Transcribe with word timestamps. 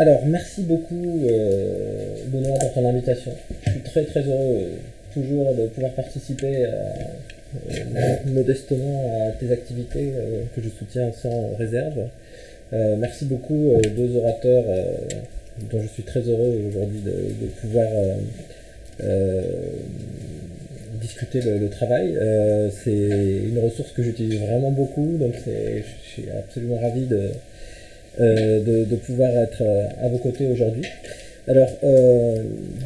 alors, 0.00 0.24
merci 0.24 0.62
beaucoup, 0.62 1.20
euh, 1.28 2.14
Benoît, 2.28 2.58
pour 2.58 2.72
ton 2.72 2.88
invitation. 2.88 3.32
Je 3.66 3.70
suis 3.70 3.80
très 3.80 4.04
très 4.04 4.20
heureux 4.20 4.56
euh, 4.56 4.66
toujours 5.12 5.54
de 5.54 5.66
pouvoir 5.66 5.92
participer 5.92 6.64
euh, 6.64 7.84
modestement 8.24 9.28
à 9.28 9.32
tes 9.32 9.52
activités 9.52 10.14
que 10.54 10.62
je 10.62 10.70
soutiens 10.70 11.10
sans 11.12 11.54
réserve. 11.58 11.98
merci 12.72 13.24
beaucoup 13.24 13.72
aux 13.72 13.80
deux 13.80 14.16
orateurs 14.16 14.64
dont 15.68 15.82
je 15.82 15.88
suis 15.88 16.04
très 16.04 16.20
heureux 16.20 16.60
aujourd'hui 16.68 17.00
de, 17.00 17.46
pouvoir 17.60 17.88
discuter 21.00 21.40
le, 21.40 21.68
travail. 21.68 22.16
c'est 22.84 22.92
une 22.92 23.58
ressource 23.58 23.90
que 23.90 24.04
j'utilise 24.04 24.38
vraiment 24.42 24.70
beaucoup, 24.70 25.16
donc 25.18 25.34
je 25.44 26.08
suis 26.08 26.30
absolument 26.30 26.78
ravi 26.78 27.06
de, 27.06 27.32
euh, 28.20 28.84
de, 28.84 28.96
pouvoir 28.96 29.30
être 29.38 29.62
euh, 29.62 29.86
à 30.02 30.08
vos 30.08 30.18
côtés 30.18 30.46
aujourd'hui. 30.46 30.82
Alors, 31.48 31.70
euh, 31.82 32.36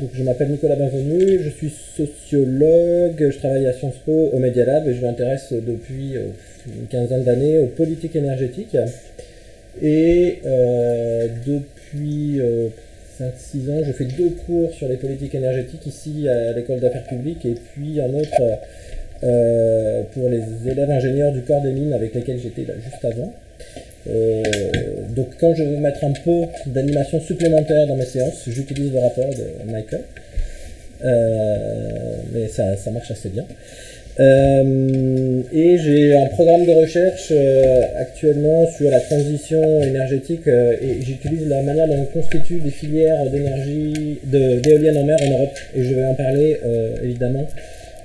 donc 0.00 0.10
je 0.12 0.22
m'appelle 0.22 0.50
Nicolas 0.50 0.76
Bienvenu, 0.76 1.40
je 1.42 1.48
suis 1.50 1.70
sociologue, 1.96 3.16
je 3.18 3.38
travaille 3.38 3.66
à 3.66 3.72
Sciences 3.72 3.96
Po 4.06 4.30
au 4.32 4.38
Media 4.38 4.64
Lab 4.64 4.86
et 4.86 4.94
je 4.94 5.04
m'intéresse 5.04 5.52
depuis 5.52 6.14
une 6.66 6.86
quinzaine 6.88 7.24
d'années 7.24 7.58
aux 7.58 7.66
politiques 7.66 8.14
énergétiques. 8.14 8.76
Et 9.82 10.38
depuis 11.44 12.40
5-6 13.20 13.70
ans, 13.72 13.82
je 13.84 13.92
fais 13.92 14.04
deux 14.04 14.30
cours 14.46 14.72
sur 14.72 14.88
les 14.88 14.96
politiques 14.96 15.34
énergétiques 15.34 15.86
ici 15.86 16.28
à 16.28 16.52
l'école 16.52 16.78
d'affaires 16.78 17.06
publiques 17.08 17.44
et 17.44 17.56
puis 17.72 18.00
un 18.00 18.14
autre 18.14 18.40
pour 20.12 20.28
les 20.28 20.70
élèves 20.70 20.90
ingénieurs 20.90 21.32
du 21.32 21.42
corps 21.42 21.60
des 21.60 21.72
mines 21.72 21.92
avec 21.92 22.14
lesquels 22.14 22.38
j'étais 22.38 22.66
juste 22.82 23.04
avant. 23.04 23.34
Euh, 24.06 24.42
donc 25.10 25.28
quand 25.40 25.54
je 25.54 25.62
veux 25.62 25.76
mettre 25.78 26.04
un 26.04 26.12
peu 26.12 26.42
d'animation 26.66 27.20
supplémentaire 27.20 27.86
dans 27.86 27.96
mes 27.96 28.04
séances, 28.04 28.42
j'utilise 28.46 28.92
le 28.92 29.00
rapport 29.00 29.30
de 29.30 29.70
Michael. 29.70 30.02
Euh, 31.04 32.16
mais 32.32 32.48
ça, 32.48 32.76
ça, 32.76 32.90
marche 32.90 33.10
assez 33.10 33.28
bien. 33.28 33.44
Euh, 34.20 35.42
et 35.52 35.76
j'ai 35.76 36.16
un 36.16 36.26
programme 36.26 36.64
de 36.64 36.70
recherche 36.70 37.32
actuellement 37.98 38.66
sur 38.70 38.88
la 38.90 39.00
transition 39.00 39.82
énergétique 39.82 40.46
et 40.46 41.02
j'utilise 41.02 41.48
la 41.48 41.62
manière 41.62 41.88
dont 41.88 41.98
on 42.00 42.20
constitue 42.20 42.60
des 42.60 42.70
filières 42.70 43.28
d'énergie, 43.28 44.20
d'éoliennes 44.24 44.98
en 44.98 45.04
mer 45.04 45.16
en 45.20 45.30
Europe. 45.30 45.58
Et 45.74 45.82
je 45.82 45.94
vais 45.94 46.04
en 46.04 46.14
parler 46.14 46.58
évidemment 47.02 47.46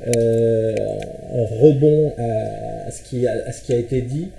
en 0.07 1.45
rebond 1.45 2.11
à, 2.17 2.89
ce 2.91 3.03
qui 3.03 3.27
à 3.27 3.51
ce 3.51 3.61
qui 3.61 3.73
a 3.73 3.77
été 3.77 4.01
dit. 4.01 4.29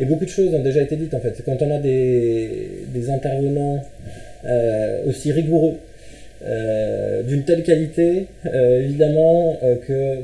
Et 0.00 0.06
beaucoup 0.06 0.24
de 0.24 0.30
choses 0.30 0.54
ont 0.54 0.62
déjà 0.62 0.80
été 0.80 0.96
dites 0.96 1.12
en 1.12 1.20
fait. 1.20 1.42
Quand 1.44 1.60
on 1.60 1.70
a 1.70 1.78
des, 1.78 3.10
intervenants 3.10 3.84
euh, 4.46 5.04
aussi 5.06 5.30
rigoureux, 5.30 5.74
euh, 6.42 7.22
d'une 7.22 7.44
telle 7.44 7.62
qualité, 7.62 8.24
euh, 8.46 8.82
évidemment 8.82 9.58
que 9.86 10.16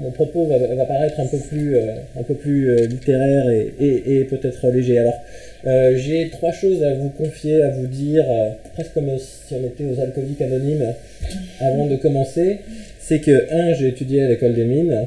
mon, 0.00 0.10
propos 0.10 0.46
va, 0.46 0.84
paraître 0.84 1.20
un 1.20 1.26
peu 1.26 1.38
plus, 1.38 1.76
un 1.78 2.22
peu 2.22 2.34
plus 2.34 2.86
littéraire 2.86 3.48
et, 3.50 4.26
peut-être 4.28 4.68
léger. 4.68 4.98
Alors, 4.98 5.20
j'ai 5.94 6.28
trois 6.30 6.52
choses 6.52 6.82
à 6.82 6.94
vous 6.94 7.10
confier, 7.10 7.62
à 7.62 7.70
vous 7.70 7.86
dire, 7.86 8.24
presque 8.74 8.94
comme 8.94 9.10
si 9.18 9.54
on 9.54 9.64
était 9.66 9.84
aux 9.84 10.00
alcooliques 10.00 10.42
anonymes 10.42 10.92
avant 11.60 11.86
de 11.86 11.96
commencer. 11.96 12.58
C'est 13.00 13.20
que, 13.20 13.52
un, 13.52 13.74
j'ai 13.74 13.88
étudié 13.88 14.24
à 14.24 14.28
l'école 14.28 14.54
des 14.54 14.64
mines, 14.64 15.06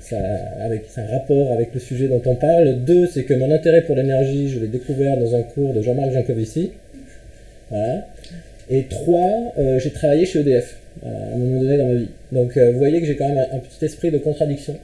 Ça, 0.00 0.16
avec, 0.60 0.84
un 0.96 1.06
rapport 1.06 1.52
avec 1.52 1.74
le 1.74 1.80
sujet 1.80 2.08
dont 2.08 2.22
on 2.26 2.34
parle. 2.34 2.84
Deux, 2.84 3.06
c'est 3.06 3.24
que 3.24 3.34
mon 3.34 3.50
intérêt 3.50 3.82
pour 3.82 3.96
l'énergie, 3.96 4.48
je 4.48 4.60
l'ai 4.60 4.68
découvert 4.68 5.16
dans 5.16 5.34
un 5.34 5.42
cours 5.42 5.72
de 5.72 5.82
Jean-Marc 5.82 6.12
Jancovici. 6.12 6.72
Voilà. 7.70 8.06
Et 8.70 8.84
trois, 8.84 9.52
euh, 9.58 9.78
j'ai 9.78 9.90
travaillé 9.90 10.24
chez 10.24 10.40
EDF 10.40 10.76
à 11.04 11.08
un 11.08 11.38
moment 11.38 11.60
donné 11.60 11.78
dans 11.78 11.86
ma 11.86 11.94
vie. 11.94 12.08
Donc 12.32 12.56
euh, 12.56 12.72
vous 12.72 12.78
voyez 12.78 13.00
que 13.00 13.06
j'ai 13.06 13.16
quand 13.16 13.28
même 13.28 13.46
un, 13.52 13.58
petit 13.58 13.84
esprit 13.84 14.10
de 14.10 14.18
contradiction. 14.18 14.76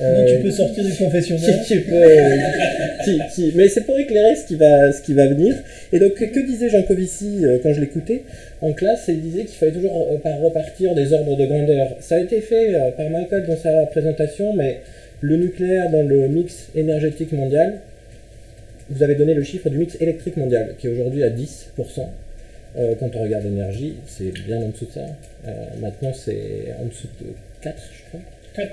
Euh, 0.00 0.36
tu 0.36 0.42
peux 0.42 0.50
sortir 0.50 0.84
du 0.84 0.94
confessionnal. 0.94 1.60
mais 3.54 3.68
c'est 3.68 3.84
pour 3.84 3.98
éclairer 3.98 4.34
ce 4.36 4.46
qui, 4.46 4.54
va, 4.56 4.90
ce 4.90 5.02
qui 5.02 5.12
va 5.12 5.26
venir. 5.26 5.54
Et 5.92 5.98
donc, 5.98 6.14
que 6.14 6.46
disait 6.46 6.70
Jean 6.70 6.82
Covici 6.82 7.44
quand 7.62 7.74
je 7.74 7.80
l'écoutais 7.80 8.22
en 8.62 8.72
classe 8.72 9.04
Il 9.08 9.20
disait 9.20 9.44
qu'il 9.44 9.56
fallait 9.56 9.72
toujours 9.72 10.08
repartir 10.42 10.94
des 10.94 11.12
ordres 11.12 11.36
de 11.36 11.44
grandeur. 11.44 11.96
Ça 12.00 12.16
a 12.16 12.20
été 12.20 12.40
fait 12.40 12.74
par 12.96 13.10
Michael 13.10 13.46
dans 13.46 13.56
sa 13.56 13.86
présentation, 13.86 14.54
mais 14.54 14.80
le 15.20 15.36
nucléaire 15.36 15.90
dans 15.90 16.02
le 16.02 16.26
mix 16.28 16.68
énergétique 16.74 17.32
mondial, 17.32 17.80
vous 18.88 19.02
avez 19.02 19.14
donné 19.14 19.34
le 19.34 19.42
chiffre 19.42 19.68
du 19.68 19.76
mix 19.78 19.96
électrique 20.00 20.36
mondial, 20.38 20.74
qui 20.78 20.86
est 20.86 20.90
aujourd'hui 20.90 21.22
à 21.22 21.28
10%. 21.28 21.46
quand 22.98 23.10
on 23.14 23.22
regarde 23.22 23.44
l'énergie, 23.44 23.96
c'est 24.06 24.32
bien 24.46 24.56
en 24.56 24.68
dessous 24.70 24.86
de 24.86 24.92
ça. 24.92 25.06
maintenant, 25.80 26.12
c'est 26.14 26.74
en 26.82 26.86
dessous 26.86 27.08
de 27.20 27.26
4, 27.60 27.76
je 27.94 28.08
crois. 28.08 28.20
4, 28.54 28.70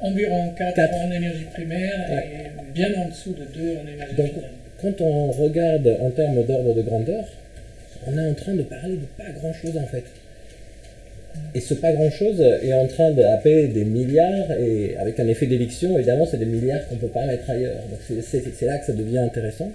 environ 0.00 0.52
4, 0.56 0.80
en 0.94 1.12
énergie 1.12 1.46
primaire 1.52 2.10
et 2.10 2.72
bien 2.74 2.88
en 2.96 3.08
dessous 3.08 3.34
de 3.34 3.44
2 3.58 3.76
en 3.78 3.88
énergie 3.88 4.14
Donc, 4.16 4.30
quand 4.80 5.00
on 5.00 5.30
regarde 5.32 5.96
en 6.00 6.10
termes 6.10 6.44
d'ordre 6.44 6.74
de 6.74 6.82
grandeur, 6.82 7.24
on 8.06 8.16
est 8.16 8.30
en 8.30 8.34
train 8.34 8.54
de 8.54 8.62
parler 8.62 8.96
de 8.96 9.06
pas 9.22 9.30
grand-chose 9.40 9.76
en 9.76 9.86
fait. 9.86 10.04
Et 11.54 11.60
ce 11.60 11.74
pas 11.74 11.92
grand-chose 11.92 12.40
est 12.40 12.72
en 12.72 12.86
train 12.86 13.10
d'appeler 13.10 13.68
des 13.68 13.84
milliards, 13.84 14.52
et 14.52 14.96
avec 14.98 15.18
un 15.20 15.28
effet 15.28 15.46
d'éviction, 15.46 15.96
évidemment, 15.96 16.26
c'est 16.26 16.38
des 16.38 16.46
milliards 16.46 16.86
qu'on 16.88 16.96
ne 16.96 17.00
peut 17.00 17.08
pas 17.08 17.26
mettre 17.26 17.48
ailleurs. 17.48 17.80
Donc 17.90 18.20
c'est 18.22 18.66
là 18.66 18.78
que 18.78 18.86
ça 18.86 18.92
devient 18.92 19.18
intéressant. 19.18 19.70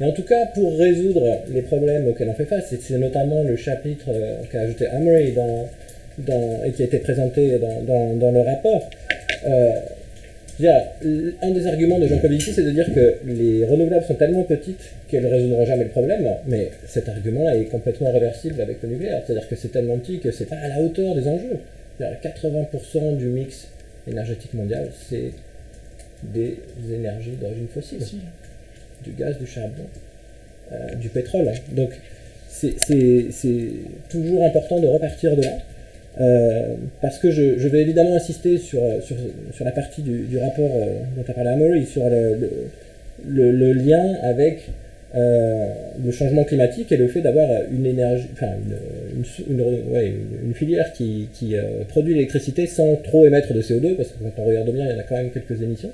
Et 0.00 0.04
en 0.04 0.12
tout 0.12 0.22
cas, 0.22 0.46
pour 0.54 0.78
résoudre 0.78 1.38
les 1.48 1.62
problèmes 1.62 2.06
auxquels 2.08 2.28
on 2.28 2.34
fait 2.34 2.44
face, 2.44 2.74
c'est 2.78 2.98
notamment 2.98 3.42
le 3.42 3.56
chapitre 3.56 4.06
euh, 4.10 4.42
qu'a 4.52 4.60
ajouté 4.60 4.86
Amory 4.88 5.32
dans, 5.32 5.68
et 6.18 6.72
qui 6.72 6.82
a 6.82 6.86
été 6.86 6.98
présenté 6.98 7.58
dans, 7.58 8.32
le 8.32 8.40
rapport. 8.40 8.88
Euh, 9.46 9.72
un 11.42 11.50
des 11.50 11.66
arguments 11.66 11.98
de 11.98 12.06
Jean 12.06 12.18
Covici, 12.18 12.52
c'est 12.52 12.62
de 12.62 12.70
dire 12.70 12.86
que 12.94 13.16
les 13.26 13.66
renouvelables 13.66 14.04
sont 14.04 14.14
tellement 14.14 14.42
petites 14.44 14.92
qu'elles 15.08 15.24
ne 15.24 15.28
résoudront 15.28 15.66
jamais 15.66 15.84
le 15.84 15.90
problème, 15.90 16.26
mais 16.46 16.70
cet 16.86 17.08
argument-là 17.10 17.56
est 17.56 17.64
complètement 17.64 18.10
réversible 18.10 18.60
avec 18.62 18.82
le 18.82 18.88
nucléaire. 18.88 19.22
C'est-à-dire 19.26 19.48
que 19.48 19.56
c'est 19.56 19.68
tellement 19.68 19.98
petit 19.98 20.18
que 20.18 20.30
c'est 20.30 20.46
pas 20.46 20.56
à 20.56 20.68
la 20.68 20.80
hauteur 20.80 21.14
des 21.14 21.28
enjeux. 21.28 21.58
80% 22.00 23.16
du 23.16 23.26
mix 23.26 23.68
énergétique 24.08 24.54
mondial, 24.54 24.88
c'est 25.08 25.32
des 26.22 26.58
énergies 26.90 27.36
d'origine 27.40 27.68
fossile. 27.68 28.00
Du 29.04 29.10
gaz, 29.12 29.38
du 29.38 29.46
charbon, 29.46 29.84
euh, 30.72 30.94
du 30.94 31.08
pétrole. 31.08 31.50
Donc, 31.72 31.90
c'est 32.48 32.74
toujours 34.08 34.44
important 34.44 34.80
de 34.80 34.86
repartir 34.86 35.36
de 35.36 35.42
là. 35.42 35.58
Euh, 36.18 36.76
parce 37.02 37.18
que 37.18 37.30
je, 37.30 37.68
vais 37.68 37.82
évidemment 37.82 38.16
insister 38.16 38.56
sur, 38.56 38.80
sur, 39.02 39.64
la 39.64 39.72
partie 39.72 40.02
du, 40.02 40.38
rapport 40.38 40.70
euh, 40.74 41.00
dont 41.14 41.24
a 41.28 41.32
parlé 41.32 41.50
Amory, 41.50 41.84
sur 41.84 42.04
le, 42.08 43.72
lien 43.72 44.14
avec 44.22 44.60
euh, 45.14 45.66
le 46.02 46.10
changement 46.12 46.44
climatique 46.44 46.90
et 46.90 46.96
le 46.96 47.08
fait 47.08 47.20
d'avoir 47.20 47.48
une 47.70 47.84
énergie, 47.84 48.28
enfin 48.32 48.52
une, 49.14 50.54
filière 50.54 50.92
qui, 50.94 51.28
produit 51.88 52.14
l'électricité 52.14 52.66
sans 52.66 52.96
trop 52.96 53.26
émettre 53.26 53.52
de 53.52 53.60
CO2, 53.60 53.96
parce 53.96 54.08
que 54.08 54.14
quand 54.22 54.42
on 54.42 54.44
regarde 54.46 54.70
bien, 54.70 54.86
il 54.86 54.92
y 54.92 54.94
en 54.94 54.98
a 54.98 55.02
quand 55.02 55.16
même 55.16 55.30
quelques 55.30 55.60
émissions. 55.60 55.92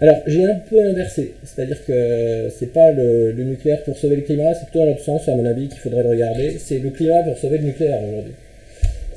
Alors, 0.00 0.22
j'ai 0.26 0.44
un 0.44 0.56
peu 0.68 0.80
inversé, 0.84 1.34
c'est-à-dire 1.44 1.78
que 1.86 2.48
c'est 2.50 2.72
pas 2.72 2.90
le, 2.90 3.30
le, 3.30 3.44
nucléaire 3.44 3.84
pour 3.84 3.96
sauver 3.96 4.16
le 4.16 4.22
climat, 4.22 4.52
c'est 4.54 4.64
plutôt 4.64 4.80
dans 4.80 4.86
l'autre 4.86 5.04
sens, 5.04 5.28
à 5.28 5.36
mon 5.36 5.46
avis, 5.46 5.68
qu'il 5.68 5.78
faudrait 5.78 6.02
le 6.02 6.08
regarder. 6.08 6.56
C'est 6.58 6.80
le 6.80 6.90
climat 6.90 7.22
pour 7.22 7.38
sauver 7.38 7.58
le 7.58 7.66
nucléaire 7.66 8.00
aujourd'hui. 8.02 8.32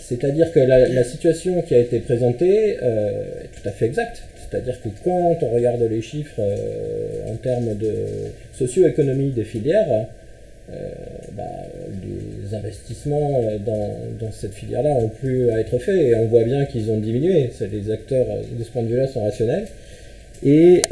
C'est-à-dire 0.08 0.54
que 0.54 0.60
la, 0.60 1.04
situation 1.04 1.62
qui 1.62 1.76
a 1.76 1.80
été 1.80 2.00
présentée 2.00 2.78
euh, 2.82 3.44
est 3.44 3.62
tout 3.62 3.68
à 3.68 3.72
fait 3.72 3.88
exacte. 3.88 4.24
C'est-à-dire 4.38 4.82
que 4.82 4.88
quand 5.04 5.36
on 5.42 5.50
regarde 5.50 5.82
les 5.82 6.02
chiffres 6.02 6.40
euh, 6.40 7.30
en 7.30 7.36
termes 7.36 7.76
de 7.76 7.92
socio-économie 8.54 9.32
des 9.32 9.44
filières, 9.44 10.08
euh, 10.72 10.90
bah, 11.34 11.44
les 12.06 12.56
investissements 12.56 13.42
dans, 13.66 14.32
cette 14.32 14.54
filière-là 14.54 14.92
ont 14.92 15.10
plus 15.10 15.50
à 15.50 15.60
être 15.60 15.78
faits 15.78 16.02
et 16.02 16.16
on 16.16 16.28
voit 16.28 16.46
bien 16.46 16.64
qu'ils 16.64 16.90
ont 16.90 17.00
diminué. 17.00 17.50
Les 17.60 17.92
acteurs 17.92 18.28
de 18.58 18.64
ce 18.64 18.70
point 18.70 18.84
de 18.84 18.88
vue-là 18.88 19.08
sont 19.08 19.26
rationnels. 19.26 19.68
Et 20.46 20.84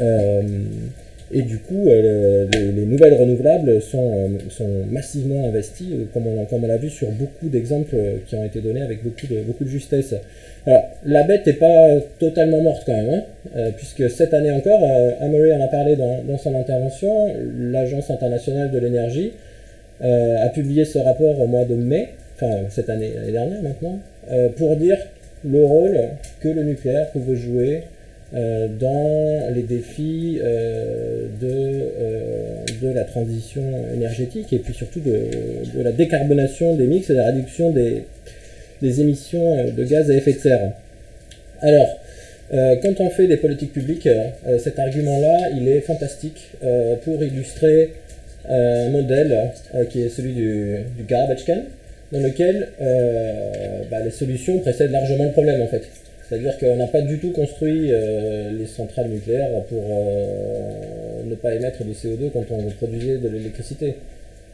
et 1.36 1.42
du 1.42 1.58
coup, 1.58 1.86
euh, 1.86 2.46
les, 2.50 2.86
nouvelles 2.86 3.12
renouvelables 3.12 3.82
sont, 3.82 4.10
euh, 4.16 4.28
sont 4.48 4.70
massivement 4.90 5.46
investies, 5.46 5.90
euh, 5.92 6.04
comme 6.14 6.26
on, 6.26 6.46
comme 6.46 6.64
on 6.64 6.66
l'a 6.66 6.78
vu 6.78 6.88
sur 6.88 7.10
beaucoup 7.10 7.50
d'exemples 7.50 7.94
qui 8.26 8.36
ont 8.36 8.44
été 8.44 8.62
donnés 8.62 8.80
avec 8.80 9.04
beaucoup 9.04 9.26
de, 9.26 9.42
beaucoup 9.42 9.64
de 9.64 9.68
justesse. 9.68 10.14
Alors, 10.66 10.84
la 11.04 11.24
bête 11.24 11.46
n'est 11.46 11.52
pas 11.52 12.00
totalement 12.18 12.62
morte 12.62 12.84
quand 12.86 12.94
même, 12.94 13.22
hein, 13.54 13.70
puisque 13.76 14.08
cette 14.08 14.32
année 14.32 14.50
encore, 14.50 14.80
Amory 15.20 15.52
en 15.52 15.60
a 15.60 15.68
parlé 15.68 15.94
dans, 15.96 16.22
dans 16.26 16.38
son 16.38 16.54
intervention, 16.54 17.34
l'Agence 17.54 18.10
internationale 18.10 18.70
de 18.70 18.78
l'énergie 18.78 19.32
a 20.00 20.48
publié 20.48 20.84
ce 20.84 20.98
rapport 20.98 21.38
au 21.40 21.46
mois 21.46 21.64
de 21.66 21.74
mai, 21.74 22.08
enfin 22.34 22.62
cette 22.70 22.90
année, 22.90 23.12
l'année 23.14 23.32
dernière 23.32 23.62
maintenant, 23.62 23.98
pour 24.56 24.76
dire 24.76 24.98
le 25.44 25.64
rôle 25.64 25.96
que 26.40 26.48
le 26.48 26.64
nucléaire 26.64 27.10
pouvait 27.10 27.36
jouer 27.36 27.82
dans 28.32 29.54
les 29.54 29.62
défis 29.62 30.40
de, 30.40 31.80
de 32.82 32.92
la 32.92 33.04
transition 33.04 33.62
énergétique 33.94 34.52
et 34.52 34.58
puis 34.58 34.74
surtout 34.74 35.00
de, 35.00 35.28
la 35.82 35.92
décarbonation 35.92 36.74
des 36.74 36.86
mix 36.86 37.08
et 37.08 37.12
de 37.12 37.18
la 37.18 37.26
réduction 37.26 37.70
des, 37.70 38.02
des 38.82 39.00
émissions 39.00 39.64
de 39.70 39.84
gaz 39.84 40.10
à 40.10 40.14
effet 40.14 40.32
de 40.32 40.38
serre. 40.38 40.72
Alors, 41.62 41.98
quand 42.50 43.00
on 43.00 43.10
fait 43.10 43.28
des 43.28 43.36
politiques 43.36 43.72
publiques, 43.72 44.08
cet 44.58 44.78
argument-là, 44.78 45.50
il 45.56 45.68
est 45.68 45.80
fantastique 45.80 46.50
pour 47.04 47.22
illustrer 47.22 47.92
un 48.48 48.90
modèle 48.90 49.52
qui 49.90 50.02
est 50.02 50.08
celui 50.08 50.32
du, 50.32 50.78
du, 50.96 51.04
garbage 51.04 51.44
can, 51.44 51.62
dans 52.12 52.20
lequel 52.20 52.68
bah, 53.90 54.00
les 54.04 54.10
solutions 54.10 54.58
précèdent 54.58 54.92
largement 54.92 55.24
le 55.24 55.32
problème 55.32 55.62
en 55.62 55.68
fait. 55.68 55.82
C'est-à-dire 56.28 56.58
qu'on 56.58 56.76
n'a 56.76 56.88
pas 56.88 57.02
du 57.02 57.18
tout 57.18 57.30
construit 57.30 57.92
euh, 57.92 58.50
les 58.50 58.66
centrales 58.66 59.08
nucléaires 59.08 59.62
pour 59.68 59.82
euh, 59.90 61.22
ne 61.24 61.34
pas 61.36 61.54
émettre 61.54 61.84
du 61.84 61.92
CO2 61.92 62.30
quand 62.32 62.44
on 62.50 62.68
produisait 62.70 63.18
de 63.18 63.28
l'électricité. 63.28 63.94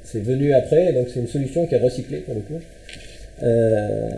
C'est 0.05 0.23
venu 0.23 0.53
après, 0.53 0.93
donc 0.93 1.07
c'est 1.13 1.21
une 1.21 1.29
solution 1.29 1.67
qui 1.67 1.75
est 1.75 1.79
recyclée 1.79 2.19
pour 2.19 2.35
le 2.35 2.41
coup. 2.41 2.61
Euh, 3.43 4.11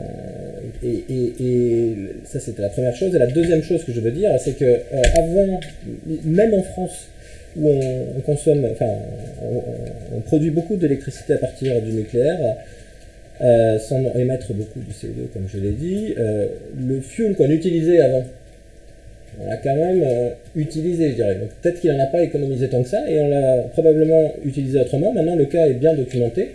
et, 0.82 1.94
ça 2.24 2.40
c'était 2.40 2.62
la 2.62 2.70
première 2.70 2.96
chose. 2.96 3.14
Et 3.14 3.18
la 3.18 3.28
deuxième 3.28 3.62
chose 3.62 3.84
que 3.84 3.92
je 3.92 4.00
veux 4.00 4.10
dire, 4.10 4.30
c'est 4.38 4.58
que 4.58 4.80
avant, 5.16 5.60
même 6.24 6.54
en 6.54 6.62
France, 6.62 7.08
où 7.56 7.68
on, 7.68 8.20
consomme, 8.22 8.66
enfin, 8.72 8.90
on 10.12 10.20
produit 10.20 10.50
beaucoup 10.50 10.74
d'électricité 10.74 11.34
à 11.34 11.38
partir 11.38 11.80
du 11.82 11.92
nucléaire, 11.92 12.56
euh, 13.40 13.78
sans 13.80 14.00
émettre 14.14 14.52
beaucoup 14.52 14.78
de 14.78 14.92
CO2, 14.92 15.28
comme 15.32 15.48
je 15.52 15.58
l'ai 15.58 15.72
dit. 15.72 16.14
Euh, 16.18 16.46
le 16.78 17.00
fuel 17.00 17.34
qu'on 17.34 17.50
utilisait 17.50 18.00
avant, 18.00 18.22
on 19.40 19.48
l'a 19.48 19.56
quand 19.56 19.74
même 19.74 20.02
euh, 20.04 20.30
utilisé, 20.54 21.10
je 21.10 21.14
dirais. 21.16 21.38
Peut-être 21.60 21.80
qu'il 21.80 21.90
n'en 21.92 22.02
a 22.02 22.06
pas 22.06 22.22
économisé 22.22 22.68
tant 22.68 22.82
que 22.82 22.88
ça, 22.88 23.02
et 23.08 23.20
on 23.20 23.28
l'a 23.28 23.64
probablement 23.72 24.32
utilisé 24.44 24.80
autrement. 24.80 25.12
Maintenant, 25.12 25.34
le 25.34 25.46
cas 25.46 25.66
est 25.66 25.74
bien 25.74 25.94
documenté. 25.94 26.50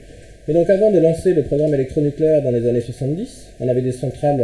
Et 0.48 0.54
donc 0.54 0.70
avant 0.70 0.90
de 0.90 1.00
lancer 1.00 1.34
le 1.34 1.44
programme 1.44 1.74
électronucléaire 1.76 2.42
dans 2.42 2.52
les 2.52 2.68
années 2.68 2.81
70, 2.81 3.48
on 3.60 3.68
avait 3.68 3.81
des 3.81 3.92
centrales 3.92 4.44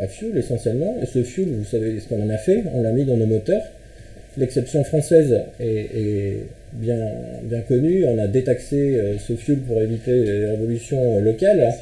à, 0.00 0.06
fuel 0.06 0.38
essentiellement. 0.38 0.96
Et 1.02 1.06
ce 1.06 1.22
fuel, 1.22 1.48
vous 1.48 1.64
savez 1.64 2.00
ce 2.00 2.08
qu'on 2.08 2.22
en 2.24 2.30
a 2.30 2.38
fait, 2.38 2.62
on 2.74 2.82
l'a 2.82 2.92
mis 2.92 3.04
dans 3.04 3.18
nos 3.18 3.26
moteurs. 3.26 3.64
L'exception 4.36 4.84
française 4.84 5.40
est 5.58 6.46
bien, 6.72 6.98
bien 7.42 7.60
connu. 7.60 8.04
On 8.04 8.18
a 8.18 8.26
détaxé 8.26 8.76
euh, 8.76 9.18
ce 9.18 9.34
fuel 9.34 9.58
pour 9.58 9.80
éviter 9.80 10.24
les 10.24 10.46
révolutions 10.46 11.16
euh, 11.16 11.20
locales. 11.20 11.72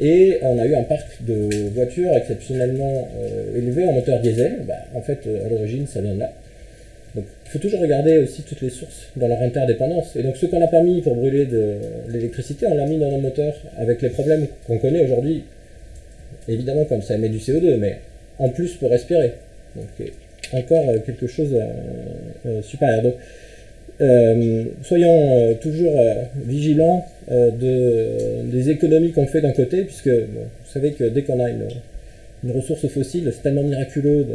Et 0.00 0.38
on 0.42 0.58
a 0.58 0.66
eu 0.66 0.74
un 0.74 0.82
parc 0.82 1.06
de 1.20 1.68
voitures 1.72 2.16
exceptionnellement 2.16 3.08
euh, 3.16 3.56
élevé 3.56 3.86
en 3.86 3.92
moteur 3.92 4.20
diesel. 4.20 4.62
Bah, 4.66 4.74
en 4.94 5.02
fait, 5.02 5.20
à 5.44 5.48
l'origine, 5.48 5.86
ça 5.86 6.00
vient 6.00 6.14
de 6.14 6.20
là. 6.20 6.32
Donc, 7.14 7.26
il 7.46 7.50
faut 7.50 7.58
toujours 7.60 7.80
regarder 7.80 8.18
aussi 8.18 8.42
toutes 8.42 8.60
les 8.60 8.70
sources 8.70 9.08
dans 9.14 9.28
leur 9.28 9.40
interdépendance. 9.40 10.16
Et 10.16 10.22
donc, 10.24 10.36
ce 10.36 10.46
qu'on 10.46 10.58
n'a 10.58 10.66
pas 10.66 10.82
mis 10.82 11.00
pour 11.00 11.14
brûler 11.14 11.46
de 11.46 11.76
l'électricité, 12.08 12.66
on 12.66 12.74
l'a 12.74 12.86
mis 12.86 12.98
dans 12.98 13.10
nos 13.10 13.20
moteurs 13.20 13.54
avec 13.78 14.02
les 14.02 14.08
problèmes 14.08 14.48
qu'on 14.66 14.78
connaît 14.78 15.04
aujourd'hui. 15.04 15.44
Évidemment, 16.48 16.84
comme 16.86 17.02
ça 17.02 17.14
émet 17.14 17.28
du 17.28 17.38
CO2, 17.38 17.76
mais 17.76 17.98
en 18.40 18.48
plus 18.48 18.74
pour 18.74 18.90
respirer. 18.90 19.34
Donc, 19.76 19.86
encore 20.52 20.86
quelque 21.06 21.26
chose 21.26 21.50
de 21.50 22.62
supérieur. 22.62 23.02
Donc, 23.02 23.14
euh, 24.00 24.64
soyons 24.82 25.38
euh, 25.38 25.54
toujours 25.54 25.96
euh, 25.96 26.24
vigilants 26.44 27.06
de, 27.30 28.42
des 28.50 28.70
économies 28.70 29.12
qu'on 29.12 29.26
fait 29.26 29.40
d'un 29.40 29.52
côté, 29.52 29.82
puisque 29.82 30.08
vous 30.08 30.72
savez 30.72 30.92
que 30.92 31.04
dès 31.04 31.22
qu'on 31.22 31.40
a 31.40 31.48
une, 31.48 31.68
ressource 32.52 32.86
fossile, 32.88 33.30
c'est 33.32 33.42
tellement 33.42 33.62
miraculeux 33.62 34.26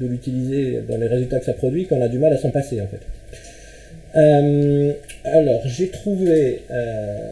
de, 0.00 0.06
l'utiliser 0.06 0.82
dans 0.88 0.98
les 0.98 1.08
résultats 1.08 1.40
que 1.40 1.46
ça 1.46 1.52
produit 1.52 1.86
qu'on 1.86 2.00
a 2.00 2.06
du 2.06 2.18
mal 2.18 2.32
à 2.32 2.36
s'en 2.36 2.50
passer 2.50 2.80
en 2.80 2.86
fait. 2.86 3.00
alors, 5.24 5.60
j'ai 5.64 5.88
trouvé 5.88 6.60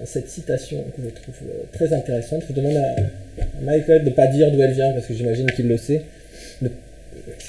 cette 0.05 0.29
citation 0.29 0.79
que 0.97 1.03
je 1.05 1.11
trouve 1.11 1.37
très 1.73 1.93
intéressante. 1.93 2.43
Je 2.49 2.53
demande 2.53 2.77
à 2.77 2.97
Michael 3.63 4.03
de 4.03 4.09
ne 4.09 4.15
pas 4.15 4.27
dire 4.27 4.51
d'où 4.51 4.61
elle 4.61 4.73
vient, 4.73 4.91
parce 4.91 5.07
que 5.07 5.15
j'imagine 5.15 5.47
qu'il 5.53 5.69
le 5.69 5.77
sait 5.77 6.03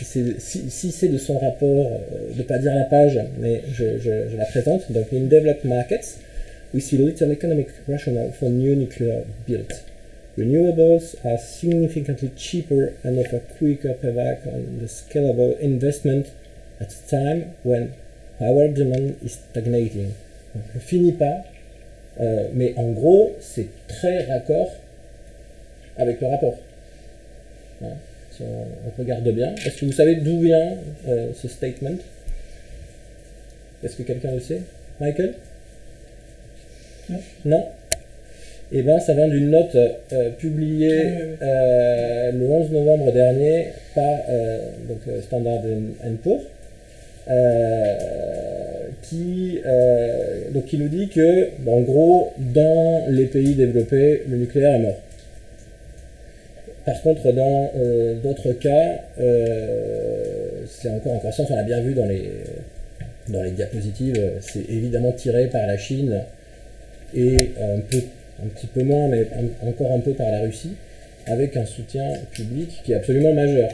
si 0.04 0.92
c'est 0.92 1.08
de 1.08 1.18
son 1.18 1.38
rapport, 1.40 1.88
euh, 1.88 2.34
de 2.38 2.44
pas 2.44 2.58
dire 2.58 2.74
la 2.74 2.86
page, 2.86 3.20
mais 3.40 3.62
je, 3.74 4.38
la 4.38 4.46
présente. 4.46 4.92
Donc, 4.92 5.08
in 5.14 5.28
developed 5.28 5.66
markets, 5.66 6.20
we 6.74 6.82
see 6.82 6.98
little 6.98 7.32
economic 7.32 7.68
rationale 7.88 8.32
for 8.32 8.50
new 8.50 8.76
nuclear 8.76 9.24
build. 9.48 9.72
Renewables 10.38 11.16
are 11.26 11.38
significantly 11.38 12.32
cheaper 12.36 12.94
and 13.04 13.18
offer 13.18 13.42
quicker 13.58 13.96
payback 13.96 14.46
on 14.46 14.80
the 14.80 14.88
scalable 14.88 15.58
investment 15.60 16.28
at 16.80 16.94
a 16.94 17.10
time 17.10 17.56
when 17.64 17.94
power 18.38 18.68
demand 18.68 19.16
is 19.24 19.40
stagnating. 19.50 20.14
Donc, 20.54 20.64
je 20.74 20.80
finis 20.80 21.14
pas, 21.14 21.44
euh, 22.20 22.50
mais 22.54 22.74
en 22.78 22.92
gros, 22.92 23.36
c'est 23.40 23.68
très 23.88 24.26
raccord 24.26 24.72
avec 25.98 26.22
le 26.22 26.28
rapport. 26.28 26.58
On, 28.42 29.02
regarde 29.02 29.28
bien. 29.30 29.54
Est-ce 29.66 29.82
que 29.82 29.86
vous 29.86 29.92
savez 29.92 30.16
d'où 30.16 30.42
vient 30.42 30.74
euh, 31.08 31.30
ce 31.36 31.48
statement? 31.48 31.98
Est-ce 33.84 33.96
que 33.96 34.04
quelqu'un 34.04 34.32
le 34.32 34.40
sait? 34.40 34.62
Michael? 35.00 35.34
Non. 37.10 37.20
Non? 37.46 37.66
Eh 38.72 38.82
bien, 38.82 39.00
ça 39.00 39.14
vient 39.14 39.28
d'une 39.28 39.50
note 39.50 39.76
euh, 39.76 40.30
publiée 40.32 41.38
euh, 41.42 42.32
le 42.32 42.50
11 42.50 42.72
novembre 42.72 43.14
dernier 43.14 43.68
par 43.96 44.18
donc, 44.88 45.00
Standard 45.24 45.62
Poor's. 46.24 46.44
qui, 49.04 49.60
donc, 50.54 50.66
qui 50.66 50.78
nous 50.78 50.90
dit 50.90 51.08
que, 51.10 51.50
en 51.68 51.82
gros, 51.82 52.34
dans 52.38 53.06
les 53.10 53.26
pays 53.26 53.56
développés, 53.56 54.24
le 54.28 54.38
nucléaire 54.38 54.76
est 54.76 54.80
mort. 54.80 55.02
Par 56.88 57.02
contre, 57.02 57.34
dans 57.34 57.70
euh, 57.76 58.16
d'autres 58.22 58.54
cas, 58.54 59.02
euh, 59.20 60.64
c'est 60.70 60.90
encore 60.90 61.16
en 61.16 61.20
croissance, 61.20 61.52
on 61.52 61.56
l'a 61.58 61.64
bien 61.64 61.82
vu 61.82 61.94
dans 61.94 62.06
les, 62.06 62.32
dans 63.28 63.44
les 63.44 63.52
diapositives, 63.52 64.16
c'est 64.40 64.64
évidemment 64.70 65.12
tiré 65.12 65.48
par 65.48 65.68
la 65.68 65.78
Chine 65.78 66.22
et 67.14 67.52
un, 67.60 67.82
peu, 67.82 67.98
un 68.42 68.48
petit 68.48 68.68
peu 68.68 68.84
moins, 68.84 69.10
mais 69.10 69.28
encore 69.68 69.92
un 69.92 70.00
peu 70.00 70.14
par 70.14 70.32
la 70.32 70.40
Russie, 70.40 70.76
avec 71.26 71.58
un 71.58 71.66
soutien 71.66 72.10
public 72.32 72.82
qui 72.86 72.94
est 72.94 72.96
absolument 72.96 73.34
majeur. 73.34 73.70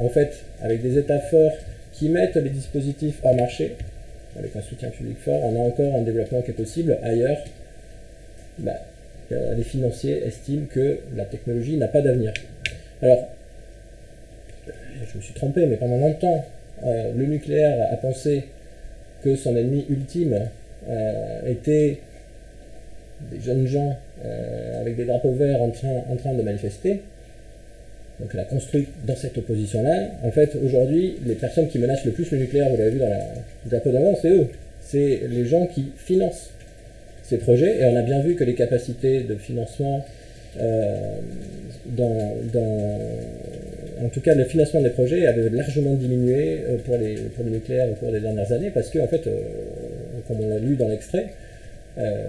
En 0.00 0.10
fait, 0.10 0.34
avec 0.60 0.82
des 0.82 0.98
États 0.98 1.20
forts 1.20 1.56
qui 1.94 2.10
mettent 2.10 2.36
les 2.36 2.50
dispositifs 2.50 3.18
hors 3.22 3.34
marché, 3.34 3.76
avec 4.38 4.54
un 4.54 4.60
soutien 4.60 4.90
public 4.90 5.16
fort, 5.24 5.42
on 5.42 5.56
a 5.56 5.66
encore 5.66 5.94
un 5.94 6.02
développement 6.02 6.42
qui 6.42 6.50
est 6.50 6.54
possible. 6.54 6.98
Ailleurs, 7.02 7.38
bah, 8.58 8.74
les 9.30 9.64
financiers 9.64 10.22
estiment 10.26 10.66
que 10.66 10.98
la 11.16 11.24
technologie 11.24 11.78
n'a 11.78 11.88
pas 11.88 12.02
d'avenir. 12.02 12.34
Alors, 13.02 13.28
je 15.12 15.16
me 15.16 15.22
suis 15.22 15.34
trompé, 15.34 15.66
mais 15.66 15.76
pendant 15.76 15.98
longtemps, 15.98 16.44
euh, 16.84 17.12
le 17.16 17.26
nucléaire 17.26 17.92
a 17.92 17.96
pensé 17.96 18.44
que 19.22 19.36
son 19.36 19.56
ennemi 19.56 19.84
ultime 19.88 20.48
euh, 20.88 21.40
était 21.46 22.00
des 23.30 23.40
jeunes 23.40 23.66
gens 23.66 23.96
euh, 24.24 24.80
avec 24.80 24.96
des 24.96 25.04
drapeaux 25.04 25.32
verts 25.32 25.62
en 25.62 25.70
train, 25.70 26.34
de 26.34 26.42
manifester. 26.42 27.02
Donc 28.20 28.30
elle 28.34 28.40
a 28.40 28.44
construit 28.44 28.88
dans 29.06 29.14
cette 29.14 29.38
opposition-là. 29.38 30.08
En 30.24 30.30
fait, 30.30 30.56
aujourd'hui, 30.64 31.18
les 31.24 31.34
personnes 31.34 31.68
qui 31.68 31.78
menacent 31.78 32.04
le 32.04 32.12
plus 32.12 32.30
le 32.32 32.38
nucléaire, 32.38 32.68
vous 32.68 32.76
l'avez 32.76 32.90
vu 32.90 32.98
dans 32.98 33.08
la 33.08 33.20
drapeau 33.66 33.92
d'avant, 33.92 34.14
c'est 34.20 34.30
eux. 34.30 34.48
C'est 34.80 35.22
les 35.28 35.44
gens 35.44 35.66
qui 35.66 35.92
financent 35.96 36.50
ces 37.22 37.38
projets. 37.38 37.80
Et 37.80 37.84
on 37.84 37.96
a 37.96 38.02
bien 38.02 38.20
vu 38.20 38.34
que 38.34 38.42
les 38.42 38.54
capacités 38.54 39.22
de 39.22 39.36
financement 39.36 40.04
dans, 40.56 42.38
en 44.04 44.08
tout 44.08 44.20
cas, 44.20 44.34
le 44.34 44.44
financement 44.44 44.80
des 44.80 44.90
projets 44.90 45.26
avait 45.26 45.48
largement 45.50 45.94
diminué 45.94 46.60
euh, 46.68 46.76
pour, 46.84 46.96
les, 46.96 47.14
pour 47.14 47.44
le 47.44 47.50
nucléaire 47.50 47.88
au 47.90 47.94
cours 47.94 48.12
des 48.12 48.20
dernières 48.20 48.50
années 48.52 48.70
parce 48.70 48.90
que, 48.90 48.98
en 49.00 49.08
fait, 49.08 49.26
euh, 49.26 49.40
comme 50.26 50.38
on 50.40 50.48
l'a 50.48 50.58
lu 50.58 50.76
dans 50.76 50.88
l'extrait, 50.88 51.26
euh, 51.98 52.26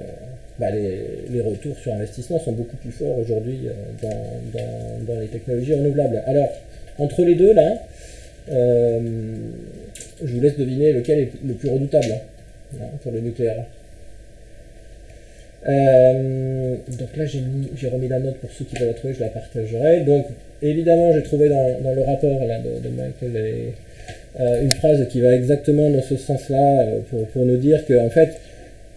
bah, 0.60 0.72
les, 0.72 1.42
retours 1.42 1.78
sur 1.78 1.94
investissement 1.94 2.40
sont 2.40 2.54
beaucoup 2.54 2.76
plus 2.78 2.92
forts 2.92 3.18
aujourd'hui 3.20 3.70
dans, 4.02 5.08
dans, 5.08 5.20
les 5.20 5.28
technologies 5.28 5.74
renouvelables. 5.74 6.22
Alors, 6.26 6.50
entre 6.98 7.24
les 7.24 7.36
deux, 7.36 7.54
là, 7.54 7.78
je 8.50 10.34
vous 10.34 10.42
laisse 10.42 10.58
deviner 10.58 10.92
lequel 10.92 11.20
est 11.20 11.32
le 11.46 11.54
plus 11.54 11.70
redoutable 11.70 12.14
hein, 12.76 12.86
pour 13.02 13.12
le 13.12 13.22
nucléaire. 13.22 13.64
Euh, 15.68 16.76
donc 16.98 17.18
là, 17.18 17.26
j'ai 17.26 17.90
remis 17.90 18.08
la 18.08 18.20
note 18.20 18.38
pour 18.38 18.50
ceux 18.52 18.66
qui 18.66 18.76
veulent 18.78 18.88
la 18.88 18.94
trouver, 18.94 19.14
je 19.14 19.20
la 19.20 19.30
partagerai. 19.30 20.02
Donc, 20.02 20.26
évidemment, 20.62 21.14
j'ai 21.14 21.24
trouvé 21.24 21.50
dans, 21.50 21.94
le 21.96 22.02
rapport 22.04 22.40
de, 22.40 22.90
Michael 22.90 23.74
euh, 24.40 24.62
une 24.62 24.72
phrase 24.72 25.08
qui 25.10 25.22
va 25.22 25.34
exactement 25.34 25.90
dans 25.90 26.02
ce 26.02 26.16
sens-là 26.16 26.82
euh, 26.82 27.00
pour, 27.34 27.46
nous 27.46 27.58
dire 27.58 27.86
que, 27.86 28.00
en 28.00 28.10
fait, 28.10 28.40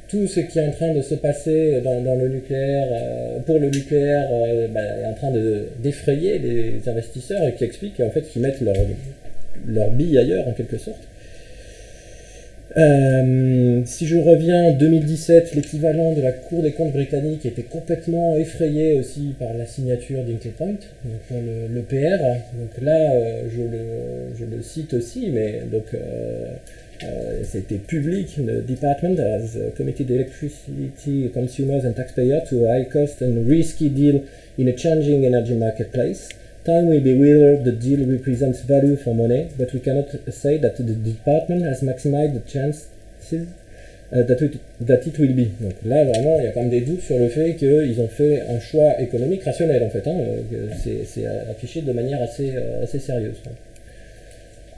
tout 0.08 0.26
ce 0.26 0.40
qui 0.40 0.58
est 0.58 0.66
en 0.66 0.72
train 0.72 0.92
de 0.92 1.00
se 1.00 1.14
passer 1.14 1.80
dans, 1.82 2.14
le 2.14 2.28
nucléaire, 2.28 2.86
pour 3.46 3.58
le 3.58 3.70
nucléaire, 3.70 4.28
bah, 4.70 4.80
est 5.02 5.06
en 5.06 5.14
train 5.14 5.32
d'effrayer 5.82 6.38
les 6.38 6.86
investisseurs 6.86 7.48
et 7.48 7.54
qui 7.54 7.64
explique 7.64 7.98
en 8.00 8.10
fait 8.10 8.20
qu'ils 8.20 8.42
mettent 8.42 8.60
leur 9.66 9.90
bille 9.90 10.18
ailleurs 10.18 10.46
en 10.46 10.52
quelque 10.52 10.76
sorte. 10.76 11.00
Euh, 12.76 13.82
si 13.84 14.06
je 14.06 14.16
reviens 14.16 14.62
en 14.62 14.72
2017, 14.72 15.54
l'équivalent 15.54 16.12
de 16.14 16.22
la 16.22 16.32
Cour 16.32 16.62
des 16.62 16.72
comptes 16.72 16.92
britannique 16.92 17.44
était 17.44 17.64
complètement 17.64 18.36
effrayé 18.36 18.94
aussi 18.94 19.34
par 19.38 19.52
la 19.54 19.66
signature 19.66 20.22
d'Inclay 20.24 20.52
Point, 20.56 20.78
donc 21.04 21.20
le, 21.30 21.68
le, 21.74 21.82
PR. 21.82 22.22
Donc 22.58 22.80
là, 22.80 23.12
euh, 23.12 23.42
je, 23.50 23.62
le, 23.62 24.36
je, 24.38 24.44
le, 24.44 24.62
cite 24.62 24.94
aussi, 24.94 25.28
mais 25.30 25.62
donc 25.70 25.84
euh, 25.92 26.46
euh, 27.04 27.42
c'était 27.44 27.76
public. 27.76 28.36
The 28.36 28.64
department 28.64 29.18
has 29.18 29.58
committed 29.76 30.10
electricity 30.10 31.30
consumers 31.34 31.84
and 31.84 31.92
taxpayers 31.92 32.48
to 32.48 32.64
a 32.64 32.78
high 32.78 32.88
cost 32.88 33.22
and 33.22 33.46
risky 33.46 33.90
deal 33.90 34.22
in 34.58 34.68
a 34.68 34.76
changing 34.76 35.24
energy 35.26 35.54
marketplace. 35.54 36.30
Time 36.64 36.86
will 36.86 37.00
be 37.00 37.14
whether 37.18 37.60
the 37.62 37.72
deal 37.72 38.06
represents 38.08 38.60
value 38.60 38.96
for 38.96 39.14
money, 39.14 39.50
but 39.58 39.72
we 39.72 39.80
cannot 39.80 40.06
say 40.32 40.58
that 40.58 40.76
the 40.76 40.94
department 40.94 41.64
has 41.64 41.82
maximized 41.82 42.34
the 42.34 42.48
chances 42.48 42.86
uh, 43.32 44.22
that, 44.22 44.40
it, 44.40 44.60
that 44.86 45.04
it 45.04 45.18
will 45.18 45.34
be. 45.34 45.50
Donc 45.60 45.74
là, 45.84 46.04
vraiment, 46.04 46.38
il 46.38 46.44
y 46.44 46.46
a 46.46 46.52
quand 46.52 46.60
même 46.60 46.70
des 46.70 46.82
doutes 46.82 47.00
sur 47.00 47.18
le 47.18 47.28
fait 47.28 47.56
qu'ils 47.56 48.00
ont 48.00 48.06
fait 48.06 48.42
un 48.42 48.60
choix 48.60 49.00
économique 49.00 49.42
rationnel, 49.42 49.82
en 49.82 49.90
fait. 49.90 50.06
Hein, 50.06 50.18
c'est 50.76 51.26
affiché 51.50 51.82
de 51.82 51.92
manière 51.92 52.22
assez, 52.22 52.52
euh, 52.54 52.84
assez 52.84 53.00
sérieuse. 53.00 53.34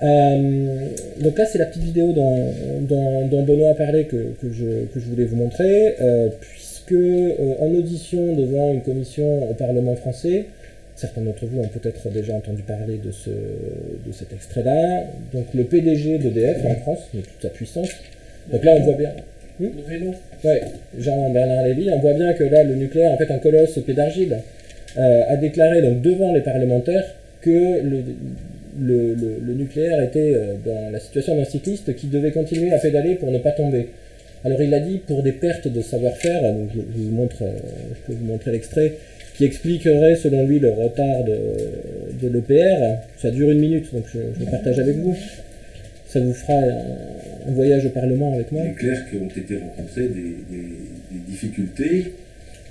Euh, 0.03 0.89
donc 1.21 1.37
là, 1.37 1.45
c'est 1.45 1.59
la 1.59 1.67
petite 1.67 1.83
vidéo 1.83 2.13
dont, 2.13 2.47
dont, 2.81 3.27
dont, 3.27 3.43
Benoît 3.43 3.71
a 3.71 3.75
parlé 3.75 4.05
que, 4.05 4.17
que, 4.41 4.53
je, 4.53 4.87
que 4.93 5.01
je 5.01 5.05
voulais 5.05 5.25
vous 5.25 5.37
montrer, 5.37 5.97
euh, 6.01 6.29
puisque 6.41 6.95
en 7.61 7.75
audition 7.75 8.35
devant 8.35 8.73
une 8.73 8.83
commission 8.83 9.51
au 9.51 9.55
Parlement 9.55 9.97
français, 9.97 10.47
Certains 10.97 11.23
d'entre 11.23 11.45
vous 11.47 11.61
ont 11.61 11.69
peut-être 11.69 12.09
déjà 12.09 12.35
entendu 12.35 12.63
parler 12.63 12.99
de, 12.99 13.11
ce, 13.11 13.31
de 13.31 14.13
cet 14.13 14.33
extrait-là. 14.33 15.05
Donc 15.33 15.47
le 15.55 15.65
PDG 15.65 16.19
d'EDF 16.19 16.65
en 16.65 16.75
France, 16.77 17.01
de 17.13 17.21
toute 17.21 17.43
sa 17.43 17.49
puissance. 17.49 17.89
Donc 18.53 18.63
là, 18.65 18.73
on 18.77 18.81
voit 18.85 18.95
bien. 18.95 19.11
Le 19.61 19.71
vélo. 19.89 20.15
Ouais, 20.45 20.63
Jean-Bernard 20.99 21.65
Lévy, 21.65 21.89
on 21.91 21.99
voit 22.01 22.15
bien 22.15 22.33
que 22.33 22.45
là, 22.45 22.65
le 22.65 22.75
nucléaire, 22.75 23.13
en 23.13 23.17
fait, 23.17 23.31
un 23.33 23.39
colosse 23.39 23.79
pied 23.79 23.95
d'argile, 23.95 24.39
euh, 24.97 25.23
a 25.29 25.37
déclaré 25.37 25.83
donc 25.83 26.03
devant 26.03 26.33
les 26.33 26.41
parlementaires 26.41 27.05
que 27.41 27.81
le, 27.83 28.03
le, 28.81 29.15
le, 29.15 29.39
le 29.45 29.55
nucléaire 29.55 30.01
était 30.01 30.35
euh, 30.35 30.55
dans 30.65 30.91
la 30.93 31.01
situation 31.01 31.37
d'un 31.37 31.45
cycliste 31.45 31.95
qui 31.97 32.07
devait 32.07 32.31
continuer 32.33 32.73
à 32.73 32.79
pédaler 32.79 33.15
pour 33.17 33.31
ne 33.31 33.39
pas 33.39 33.53
tomber. 33.53 33.89
Alors 34.45 34.61
il 34.61 34.73
a 34.75 34.81
dit 34.81 34.99
pour 34.99 35.23
des 35.23 35.33
pertes 35.33 35.69
de 35.69 35.81
savoir-faire, 35.81 36.43
je, 36.75 36.81
je, 36.81 37.03
vous 37.03 37.11
montre, 37.11 37.43
euh, 37.43 37.53
je 37.91 38.07
peux 38.13 38.19
vous 38.19 38.27
montrer 38.27 38.53
l'extrait, 38.53 38.93
qui 39.35 39.45
expliquerait 39.45 40.15
selon 40.17 40.47
lui 40.47 40.61
le 40.61 40.71
retard 40.71 41.25
de, 41.25 41.37
de 42.23 42.29
l'EPR. 42.33 43.01
Ça 43.21 43.31
dure 43.31 43.51
une 43.51 43.59
minute, 43.59 43.93
donc 43.93 44.05
je, 44.13 44.19
le 44.19 44.51
partage 44.51 44.79
avec 44.79 44.97
vous. 44.97 45.17
Ça 46.09 46.21
vous 46.21 46.33
fera 46.33 46.55
un, 46.55 47.53
voyage 47.53 47.85
au 47.85 47.91
Parlement 47.91 48.33
avec 48.33 48.53
moi. 48.53 48.63
Il 48.65 48.71
est 48.71 48.75
clair 48.75 49.05
qu'ont 49.11 49.29
été 49.29 49.59
rencontrées 49.59 50.09
des, 50.09 50.37
des, 50.51 51.19
difficultés 51.29 52.13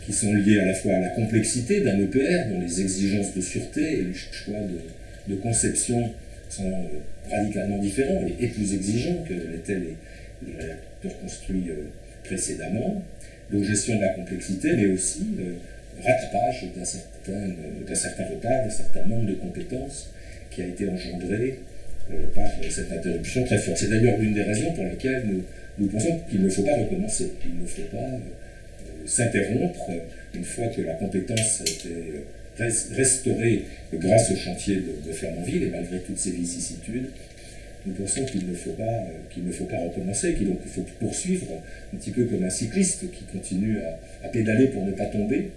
qui 0.06 0.14
sont 0.14 0.34
liées 0.34 0.60
à 0.60 0.66
la 0.66 0.74
fois 0.74 0.94
à 0.94 1.00
la 1.00 1.10
complexité 1.10 1.82
d'un 1.82 2.00
EPR, 2.00 2.50
dont 2.52 2.60
les 2.60 2.82
exigences 2.82 3.34
de 3.36 3.42
sûreté 3.42 3.82
et 3.82 4.04
les 4.04 4.14
choix 4.14 4.60
de, 4.60 5.34
de 5.34 5.40
conception 5.40 6.10
sont 6.50 6.72
radicalement 7.30 7.78
différents 7.78 8.22
et, 8.40 8.48
plus 8.48 8.74
exigeants 8.74 9.24
que 9.28 9.34
l'étaient 9.34 9.80
les, 9.80 9.96
les, 10.48 10.58
réacteurs 10.58 11.20
construits 11.22 11.66
euh, 11.70 11.84
précédemment. 12.24 13.04
Donc 13.52 13.64
gestion 13.64 13.96
de 13.98 14.02
la 14.02 14.10
complexité, 14.10 14.72
mais 14.76 14.88
aussi 14.88 15.28
euh, 15.40 15.54
rattrapage 16.02 16.66
d'un 16.76 16.86
certain, 16.86 17.96
certain, 17.96 18.26
retard, 18.26 18.64
d'un 18.64 18.70
certain 18.70 19.06
manque 19.06 19.28
de 19.28 19.34
compétences 19.34 20.10
qui 20.52 20.62
a 20.62 20.68
été 20.68 20.88
engendré 20.90 21.60
euh, 22.12 22.28
par 22.36 22.48
cette 22.70 22.92
interruption 22.92 23.44
très 23.44 23.58
forte. 23.58 23.78
C'est 23.78 23.90
d'ailleurs 23.90 24.18
l'une 24.18 24.34
des 24.34 24.44
raisons 24.44 24.72
pour 24.74 24.84
lesquelles 24.84 25.24
nous, 25.26 25.44
nous 25.80 25.88
pensons 25.88 26.20
qu'il 26.30 26.42
ne 26.42 26.50
faut 26.50 26.64
pas 26.64 26.76
recommencer, 26.76 27.32
qu'il 27.42 27.60
ne 27.60 27.66
faut 27.66 27.96
pas 27.96 27.98
euh, 27.98 28.18
s'interrompre 29.06 29.90
une 30.34 30.44
fois 30.44 30.68
que 30.68 30.82
la 30.82 30.94
compétence 30.94 31.62
a 31.62 31.64
été 31.64 31.90
restaurée 32.96 33.64
grâce 33.94 34.32
au 34.32 34.36
chantier 34.36 34.76
de, 34.76 35.12
de 35.12 35.66
et 35.66 35.70
malgré 35.70 36.00
toutes 36.00 36.18
ces 36.18 36.32
vicissitudes, 36.32 37.08
nous 37.86 37.94
pensons 37.94 38.24
qu'il 38.26 38.48
ne 38.48 38.54
faut 38.54 38.72
pas, 38.72 38.84
euh, 38.84 39.10
qu'il 39.30 39.46
ne 39.46 39.52
faut 39.52 39.66
pas 39.66 39.80
recommencer, 39.80 40.34
qu'il 40.36 40.48
faut 40.68 40.86
poursuivre, 41.00 41.48
un 41.94 41.98
petit 41.98 42.12
peu 42.12 42.24
comme 42.26 42.44
un 42.44 42.50
cycliste 42.50 43.12
qui 43.12 43.24
continue 43.26 43.80
à, 43.80 44.00
à 44.26 44.30
pédaler 44.30 44.68
pour 44.68 44.86
ne 44.86 44.92
pas 44.92 45.06
tomber, 45.06 45.50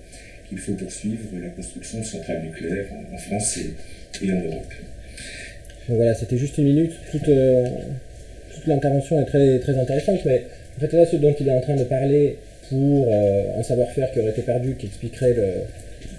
qu'il 0.49 0.59
faut 0.59 0.73
poursuivre 0.73 1.29
la 1.41 1.49
construction 1.49 2.00
de 2.00 2.05
centrales 2.05 2.43
nucléaires 2.43 2.87
en, 3.12 3.17
France 3.17 3.59
et, 3.59 4.26
et, 4.26 4.33
en 4.33 4.41
Europe. 4.41 4.73
Voilà, 5.88 6.15
c'était 6.15 6.38
juste 6.38 6.59
une 6.59 6.65
minute. 6.65 6.93
Toute, 7.11 7.29
euh, 7.29 7.67
toute 8.55 8.67
l'intervention 8.67 9.21
est 9.21 9.26
très, 9.26 9.59
très 9.59 9.79
intéressante, 9.79 10.21
mais 10.25 10.43
en 10.76 10.81
fait 10.81 10.93
là, 10.97 11.07
ce 11.07 11.17
dont 11.17 11.35
il 11.38 11.49
est 11.49 11.53
en 11.57 11.61
train 11.61 11.76
de 11.76 11.85
parler 11.85 12.37
pour 12.69 13.07
euh, 13.09 13.59
un 13.59 13.62
savoir-faire 13.62 14.11
qui 14.12 14.21
aurait 14.21 14.31
été 14.31 14.43
perdu, 14.43 14.75
qui 14.76 14.87
expliquerait 14.87 15.35
le, 15.35 15.43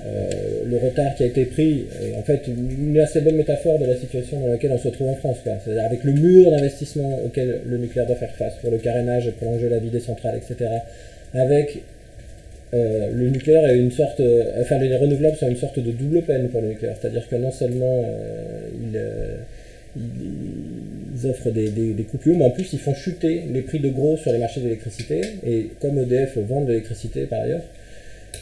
euh, 0.06 0.30
le 0.66 0.78
retard 0.78 1.16
qui 1.16 1.24
a 1.24 1.26
été 1.26 1.46
pris 1.46 1.86
est 2.02 2.16
en 2.16 2.22
fait 2.22 2.44
une 2.48 2.98
assez 3.00 3.20
bonne 3.22 3.36
métaphore 3.36 3.80
de 3.80 3.86
la 3.86 3.96
situation 3.96 4.40
dans 4.40 4.48
laquelle 4.48 4.72
on 4.72 4.78
se 4.78 4.90
trouve 4.90 5.10
en 5.10 5.16
France. 5.16 5.38
C'est-à-dire 5.44 5.84
avec 5.84 6.04
le 6.04 6.14
mur 6.14 6.52
d'investissement 6.52 7.20
auquel 7.26 7.62
le 7.66 7.78
nucléaire 7.78 8.06
doit 8.08 8.16
faire 8.16 8.36
face 8.36 8.54
pour 8.62 8.72
le 8.72 8.78
carénage, 8.78 9.30
prolonger 9.32 9.70
la 9.70 9.80
vie 9.80 9.90
des 9.90 10.00
centrales, 10.00 10.38
etc. 10.38 10.70
Avec 11.34 11.82
euh, 12.74 13.10
le 13.14 13.30
nucléaire 13.30 13.66
est 13.70 13.78
une 13.78 13.92
sorte, 13.92 14.20
euh, 14.20 14.44
enfin 14.60 14.78
les 14.78 14.94
renouvelables 14.96 15.38
sont 15.38 15.48
une 15.48 15.56
sorte 15.56 15.80
de 15.80 15.92
double 15.92 16.22
peine 16.24 16.50
pour 16.50 16.62
le 16.62 16.70
nucléaire, 16.70 16.96
c'est-à-dire 17.00 17.28
que 17.30 17.38
non 17.38 17.52
seulement 17.52 18.04
euh, 18.06 19.38
ils, 19.96 21.28
offrent 21.28 21.50
des, 21.50 21.70
des, 21.70 21.94
des, 21.94 22.04
coupures, 22.04 22.36
mais 22.38 22.46
en 22.46 22.52
plus 22.52 22.74
ils 22.74 22.80
font 22.80 22.94
chuter 22.94 23.44
les 23.52 23.62
prix 23.62 23.80
de 23.80 23.90
gros 23.90 24.18
sur 24.18 24.32
les 24.34 24.38
marchés 24.38 24.60
d'électricité, 24.60 25.22
et 25.46 25.70
comme 25.80 25.98
EDF 25.98 26.38
vend 26.40 26.62
de 26.62 26.68
l'électricité 26.68 27.24
par 27.24 27.40
ailleurs, 27.42 27.64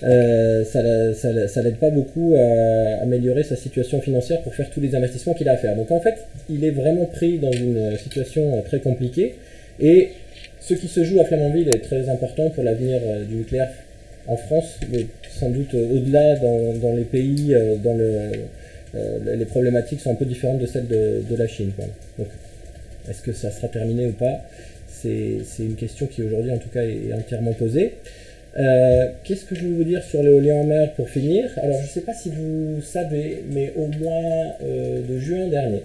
ça 0.01 1.61
l'aide 1.61 1.77
pas 1.77 1.91
beaucoup 1.91 2.35
à 2.35 3.03
améliorer 3.03 3.43
sa 3.43 3.55
situation 3.55 4.01
financière 4.01 4.41
pour 4.41 4.55
faire 4.55 4.69
tous 4.71 4.81
les 4.81 4.95
investissements 4.95 5.33
qu'il 5.35 5.47
a 5.47 5.53
à 5.53 5.57
faire. 5.57 5.75
Donc 5.75 5.91
en 5.91 6.01
fait, 6.01 6.15
il 6.49 6.65
est 6.65 6.71
vraiment 6.71 7.05
pris 7.05 7.37
dans 7.37 7.51
une 7.51 7.95
situation 7.97 8.61
très 8.63 8.79
compliquée, 8.79 9.35
et 9.79 10.09
ce 10.59 10.73
qui 10.73 10.87
se 10.87 11.03
joue 11.03 11.21
à 11.21 11.25
Flamanville 11.25 11.69
est 11.69 11.79
très 11.79 12.09
important 12.09 12.49
pour 12.49 12.63
l'avenir 12.63 12.99
du 13.29 13.35
nucléaire 13.35 13.69
en 14.27 14.37
France, 14.37 14.79
mais 14.91 15.07
sans 15.29 15.49
doute 15.49 15.73
au-delà 15.73 16.35
dans, 16.37 16.73
dans, 16.73 16.95
les 16.95 17.03
pays, 17.03 17.53
euh, 17.53 17.75
dans 17.77 17.95
le, 17.95 18.31
euh, 18.95 19.35
les 19.35 19.45
problématiques 19.45 19.99
sont 19.99 20.11
un 20.11 20.15
peu 20.15 20.25
différentes 20.25 20.59
de 20.59 20.65
celles 20.65 20.87
de, 20.87 21.23
de 21.29 21.35
la 21.35 21.47
Chine. 21.47 21.71
Quoi. 21.75 21.85
Donc, 22.17 22.27
est-ce 23.09 23.21
que 23.21 23.33
ça 23.33 23.51
sera 23.51 23.67
terminé 23.67 24.07
ou 24.07 24.13
pas? 24.13 24.41
C'est 24.87 25.43
une 25.59 25.75
question 25.75 26.07
qui 26.07 26.23
aujourd'hui 26.23 26.51
en 26.51 26.57
tout 26.57 26.69
cas 26.69 26.81
est, 26.83 27.13
entièrement 27.13 27.53
posée. 27.53 27.93
Euh, 28.57 29.07
Qu'est-ce 29.23 29.45
que 29.45 29.53
je 29.53 29.61
veux 29.67 29.75
vous 29.75 29.83
dire 29.83 30.03
sur 30.03 30.23
l'éolien 30.23 30.55
en 30.55 30.63
mer 30.63 30.93
pour 30.93 31.09
finir? 31.09 31.49
Alors 31.57 31.77
je 31.77 31.83
ne 31.83 31.89
sais 31.89 32.01
pas 32.01 32.13
si 32.13 32.29
vous 32.29 32.81
savez, 32.81 33.43
mais 33.51 33.73
au 33.75 33.87
mois 33.87 34.55
euh, 34.63 35.01
de 35.07 35.19
juin 35.19 35.47
dernier, 35.47 35.83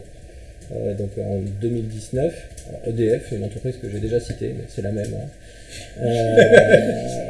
euh, 0.75 0.94
donc 0.94 1.11
en 1.18 1.40
2019, 1.61 2.49
alors 2.68 2.80
EDF, 2.87 3.32
une 3.32 3.44
entreprise 3.44 3.76
que 3.82 3.90
j'ai 3.90 3.99
déjà 3.99 4.20
citée, 4.20 4.54
mais 4.56 4.64
c'est 4.68 4.82
la 4.82 4.92
même, 4.92 5.12
hein, 5.12 6.00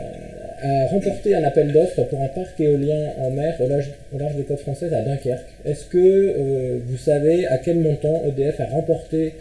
a 0.63 0.87
remporté 0.89 1.35
un 1.35 1.45
appel 1.45 1.73
d'offres 1.73 2.03
pour 2.05 2.21
un 2.21 2.29
parc 2.29 2.61
éolien 2.61 3.13
en 3.19 3.31
mer 3.31 3.55
au 3.61 3.69
large, 3.69 3.91
au 4.15 4.19
large 4.19 4.37
des 4.37 4.43
côtes 4.43 4.61
françaises 4.61 4.93
à 4.93 5.03
Dunkerque. 5.03 5.47
Est-ce 5.65 5.85
que 5.87 5.99
euh, 5.99 6.79
vous 6.87 6.97
savez 6.97 7.47
à 7.47 7.59
quel 7.59 7.79
montant 7.79 8.23
EDF 8.27 8.61
a 8.61 8.67
remporté 8.67 9.35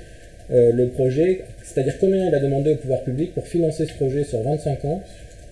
euh, 0.52 0.72
le 0.74 0.88
projet, 0.88 1.42
c'est-à-dire 1.64 1.98
combien 2.00 2.28
il 2.28 2.34
a 2.34 2.40
demandé 2.40 2.72
au 2.72 2.76
pouvoir 2.76 3.02
public 3.02 3.34
pour 3.34 3.48
financer 3.48 3.86
ce 3.86 3.94
projet 3.94 4.24
sur 4.24 4.42
25 4.42 4.86
ans 4.86 5.02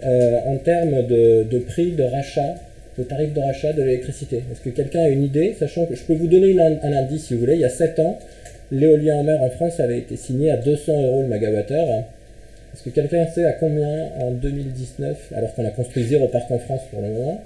euh, 0.06 0.40
en 0.46 0.58
termes 0.58 1.06
de, 1.06 1.44
de, 1.44 1.60
prix 1.60 1.92
de 1.92 2.04
rachat, 2.04 2.56
de 2.98 3.04
tarif 3.04 3.34
de 3.34 3.40
rachat 3.40 3.74
de 3.74 3.84
l'électricité? 3.84 4.38
Est-ce 4.52 4.62
que 4.62 4.70
quelqu'un 4.70 5.02
a 5.02 5.10
une 5.10 5.24
idée, 5.24 5.56
sachant 5.60 5.86
que 5.86 5.96
je 5.96 6.04
peux 6.04 6.16
vous 6.16 6.28
donner 6.28 6.60
un 6.60 6.94
indice 6.94 7.26
si 7.26 7.34
vous 7.34 7.42
voulez, 7.42 7.56
il 7.56 7.62
y 7.62 7.66
a 7.66 7.70
7 7.70 8.00
ans, 8.00 8.18
l'éolien 8.72 9.18
en 9.18 9.24
mer 9.24 9.42
en 9.42 9.50
France 9.50 9.80
avait 9.80 10.00
été 10.00 10.16
signé 10.16 10.52
à 10.52 10.58
200 10.58 11.04
euros 11.04 11.22
le 11.22 11.28
mégawattheure. 11.28 12.04
Est-ce 12.78 12.84
que 12.84 12.90
quelqu'un 12.92 13.26
sait 13.26 13.44
à 13.44 13.54
combien 13.54 14.12
en 14.20 14.30
2019, 14.30 15.34
alors 15.36 15.56
qu'on 15.56 15.66
a 15.66 15.72
construit 15.72 16.04
zéro 16.04 16.28
parc 16.28 16.52
en 16.52 16.60
France 16.60 16.82
pour 16.92 17.02
le 17.02 17.08
moment, 17.08 17.44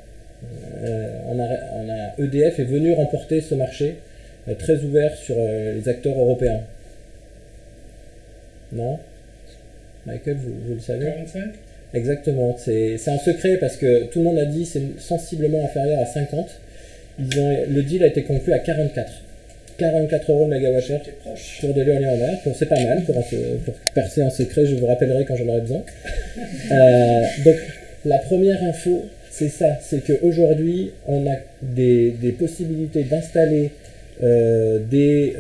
euh, 0.83 1.09
on, 1.29 1.39
a, 1.39 1.47
on, 1.75 1.89
a, 1.89 2.21
EDF 2.21 2.59
est 2.59 2.65
venu 2.65 2.91
remporter 2.91 3.39
ce 3.39 3.55
marché 3.55 3.95
euh, 4.49 4.55
très 4.55 4.83
ouvert 4.83 5.15
sur 5.15 5.35
euh, 5.37 5.73
les 5.73 5.87
acteurs 5.87 6.19
européens. 6.19 6.59
Non? 8.73 8.99
Michael, 10.05 10.35
vous, 10.35 10.53
vous, 10.67 10.73
le 10.73 10.81
savez? 10.81 11.05
45 11.05 11.43
Exactement, 11.93 12.57
c'est 12.57 12.99
un 13.07 13.17
secret 13.17 13.55
parce 13.55 13.77
que 13.77 14.07
tout 14.07 14.19
le 14.19 14.25
monde 14.25 14.37
a 14.37 14.45
dit 14.45 14.65
c'est 14.65 14.99
sensiblement 14.99 15.63
inférieur 15.63 16.01
à 16.01 16.05
50. 16.05 16.49
Ils 17.19 17.39
ont, 17.39 17.57
le 17.69 17.83
deal 17.83 18.03
a 18.03 18.07
été 18.07 18.23
conclu 18.23 18.51
à 18.51 18.59
44. 18.59 19.09
44 19.81 20.31
euros 20.31 20.45
le 20.45 20.55
mégawattheure 20.55 21.01
pour 21.59 21.73
de 21.73 21.81
l'éolien 21.81 22.09
en 22.09 22.17
mer. 22.17 22.37
C'est 22.55 22.69
pas 22.69 22.79
mal 22.79 23.03
pour, 23.03 23.15
pour, 23.65 23.73
percer 23.95 24.21
un 24.21 24.29
secret, 24.29 24.65
je 24.65 24.75
vous 24.75 24.85
rappellerai 24.85 25.25
quand 25.25 25.35
j'en 25.35 25.47
aurai 25.47 25.61
besoin. 25.61 25.81
Euh, 26.71 27.23
donc, 27.43 27.55
la 28.05 28.17
première 28.17 28.63
info, 28.63 29.03
c'est 29.29 29.49
ça 29.49 29.77
c'est 29.81 30.01
qu'aujourd'hui, 30.05 30.91
on 31.07 31.27
a 31.27 31.35
des, 31.61 32.11
des 32.11 32.31
possibilités 32.31 33.03
d'installer 33.03 33.71
des, 34.21 35.35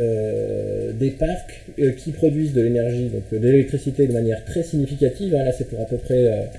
des 0.99 1.11
parcs 1.11 1.61
qui 1.97 2.11
produisent 2.11 2.53
de 2.53 2.61
l'énergie, 2.61 3.09
donc 3.09 3.23
de 3.31 3.47
l'électricité 3.47 4.07
de 4.07 4.13
manière 4.13 4.43
très 4.43 4.63
significative. 4.63 5.35
Hein. 5.35 5.45
là, 5.45 5.51
c'est 5.51 5.67
pour 5.69 5.79
à 5.79 5.85
peu 5.85 5.97
près 5.97 6.49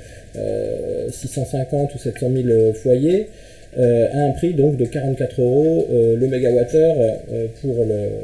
650 1.10 1.94
ou 1.94 1.98
700 1.98 2.30
000 2.34 2.72
foyers. 2.74 3.28
À 3.76 4.18
un 4.18 4.30
prix 4.32 4.54
donc 4.54 4.76
de 4.76 4.84
44 4.84 5.40
euros 5.40 5.86
le 5.90 6.26
mégawattheure 6.26 6.96
pour 7.60 7.84
le, 7.84 8.20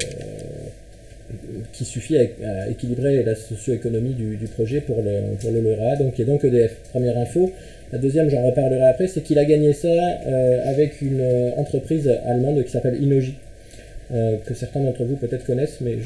qui 1.73 1.85
suffit 1.85 2.17
à, 2.19 2.69
équilibrer 2.69 3.23
la 3.23 3.35
socio-économie 3.35 4.15
du, 4.15 4.47
projet 4.49 4.81
pour 4.81 5.03
le, 5.03 5.37
pour 5.41 5.51
le 5.51 5.61
LERA, 5.61 5.97
donc 5.97 6.15
qui 6.15 6.23
est 6.23 6.25
donc 6.25 6.45
EDF. 6.45 6.75
Première 6.91 7.19
info. 7.19 7.53
La 7.93 7.99
deuxième, 7.99 8.29
j'en 8.29 8.43
reparlerai 8.43 8.87
après, 8.87 9.09
c'est 9.09 9.23
qu'il 9.23 9.39
a 9.39 9.45
gagné 9.45 9.73
ça 9.73 9.89
euh, 9.89 10.71
avec 10.71 11.01
une 11.01 11.21
euh, 11.21 11.51
entreprise 11.57 12.11
allemande 12.27 12.63
qui 12.65 12.71
s'appelle 12.71 13.03
Inoji, 13.03 13.35
euh, 14.13 14.37
que 14.45 14.55
certains 14.55 14.81
d'entre 14.81 15.05
vous 15.05 15.17
peut-être 15.17 15.45
connaissent, 15.45 15.79
mais 15.81 15.97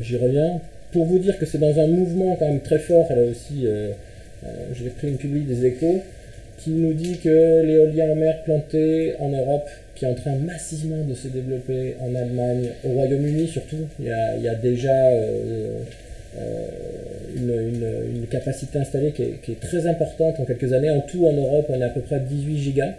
j'y 0.00 0.16
reviens. 0.16 0.60
Pour 0.92 1.04
vous 1.04 1.18
dire 1.18 1.38
que 1.38 1.46
c'est 1.46 1.58
dans 1.58 1.78
un 1.78 1.86
mouvement 1.86 2.36
quand 2.36 2.46
même 2.46 2.60
très 2.60 2.78
fort, 2.78 3.06
là 3.10 3.22
aussi, 3.22 3.66
j'ai 4.72 4.88
pris 4.88 5.08
une 5.08 5.18
publique 5.18 5.46
des 5.46 5.66
échos, 5.66 6.00
qui 6.58 6.70
nous 6.70 6.92
dit 6.92 7.18
que 7.18 7.62
l'éolien 7.62 8.10
en 8.10 8.16
mer 8.16 8.42
planté 8.42 9.14
en 9.20 9.30
Europe 9.30 9.68
qui 9.98 10.04
est 10.04 10.08
en 10.08 10.14
train 10.14 10.36
massivement 10.36 11.04
de 11.04 11.14
se 11.14 11.26
développer 11.26 11.96
en 12.00 12.14
Allemagne, 12.14 12.70
au 12.84 12.90
Royaume-Uni 12.90 13.48
surtout. 13.48 13.88
Il 13.98 14.06
y 14.06 14.48
a, 14.48 14.54
déjà 14.54 14.94
euh, 14.94 15.80
euh, 16.38 16.68
une, 17.36 18.26
capacité 18.30 18.78
installée 18.78 19.10
qui 19.12 19.22
est, 19.22 19.60
très 19.60 19.88
importante 19.88 20.38
en 20.38 20.44
quelques 20.44 20.72
années. 20.72 20.90
En 20.90 21.00
tout, 21.00 21.26
en 21.26 21.32
Europe, 21.32 21.66
on 21.68 21.80
est 21.80 21.84
à 21.84 21.88
peu 21.88 22.00
près 22.00 22.20
18 22.20 22.58
gigas. 22.58 22.94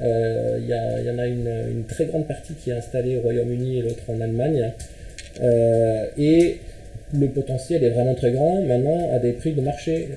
Euh, 0.00 0.58
il, 0.58 0.66
y 0.66 1.06
y, 1.06 1.10
en 1.10 1.18
a 1.18 1.26
une, 1.26 1.84
très 1.86 2.06
grande 2.06 2.26
partie 2.26 2.54
qui 2.54 2.70
est 2.70 2.74
installée 2.74 3.18
au 3.18 3.20
Royaume-Uni 3.20 3.78
et 3.78 3.82
l'autre 3.82 4.04
en 4.08 4.20
Allemagne. 4.20 4.72
et 6.16 6.60
le 7.12 7.28
potentiel 7.28 7.84
est 7.84 7.90
vraiment 7.90 8.14
très 8.14 8.32
grand 8.32 8.62
maintenant 8.62 9.10
à 9.12 9.18
des 9.18 9.32
prix 9.32 9.52
de 9.52 9.60
marché. 9.60 10.08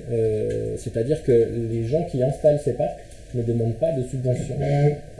C'est-à-dire 0.76 1.22
que 1.22 1.48
les 1.70 1.84
gens 1.84 2.04
qui 2.04 2.22
installent 2.22 2.60
ces 2.64 2.72
parcs 2.72 2.98
ne 3.36 3.42
demandent 3.42 3.76
pas 3.76 3.92
de 3.92 4.02
subventions 4.02 4.56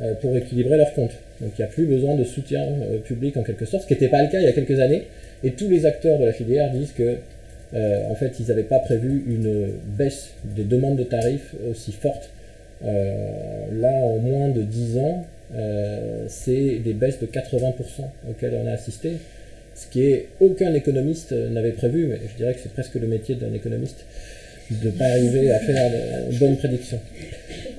euh, 0.02 0.14
pour 0.14 0.36
équilibrer 0.36 0.76
leurs 0.76 0.92
comptes. 0.94 1.16
Donc 1.40 1.50
il 1.58 1.62
n'y 1.62 1.64
a 1.64 1.68
plus 1.68 1.86
besoin 1.86 2.14
de 2.14 2.24
soutien 2.24 2.62
euh, 2.62 2.98
public 2.98 3.36
en 3.36 3.42
quelque 3.42 3.64
sorte, 3.64 3.82
ce 3.82 3.88
qui 3.88 3.94
n'était 3.94 4.08
pas 4.08 4.22
le 4.22 4.28
cas 4.28 4.38
il 4.38 4.44
y 4.44 4.48
a 4.48 4.52
quelques 4.52 4.80
années. 4.80 5.04
Et 5.44 5.52
tous 5.52 5.68
les 5.68 5.86
acteurs 5.86 6.18
de 6.18 6.24
la 6.24 6.32
filière 6.32 6.70
disent 6.70 6.92
que 6.92 7.16
euh, 7.74 8.10
en 8.10 8.14
fait, 8.14 8.38
ils 8.40 8.46
n'avaient 8.46 8.62
pas 8.62 8.78
prévu 8.78 9.24
une 9.26 9.72
baisse 9.98 10.30
des 10.44 10.64
demandes 10.64 10.96
de 10.96 11.04
tarifs 11.04 11.54
aussi 11.70 11.92
forte. 11.92 12.30
là, 12.82 13.92
en 14.04 14.18
moins 14.18 14.48
de 14.48 14.62
10 14.62 14.98
ans, 14.98 15.24
c'est 16.28 16.78
des 16.78 16.92
baisses 16.92 17.18
de 17.18 17.26
80% 17.26 17.72
auxquelles 18.30 18.54
on 18.62 18.68
a 18.68 18.72
assisté, 18.72 19.14
ce 19.76 19.86
qui 19.88 20.02
est 20.04 20.28
aucun 20.40 20.72
économiste 20.74 21.32
n'avait 21.32 21.72
prévu, 21.72 22.06
mais 22.06 22.18
je 22.32 22.36
dirais 22.36 22.54
que 22.54 22.60
c'est 22.62 22.72
presque 22.72 22.94
le 22.94 23.06
métier 23.06 23.34
d'un 23.34 23.52
économiste 23.52 24.04
de 24.70 24.86
ne 24.86 24.90
pas 24.92 25.04
arriver 25.04 25.50
à 25.52 25.58
faire 25.60 25.90
de 26.30 26.38
bonnes 26.38 26.56
prédictions. 26.56 26.98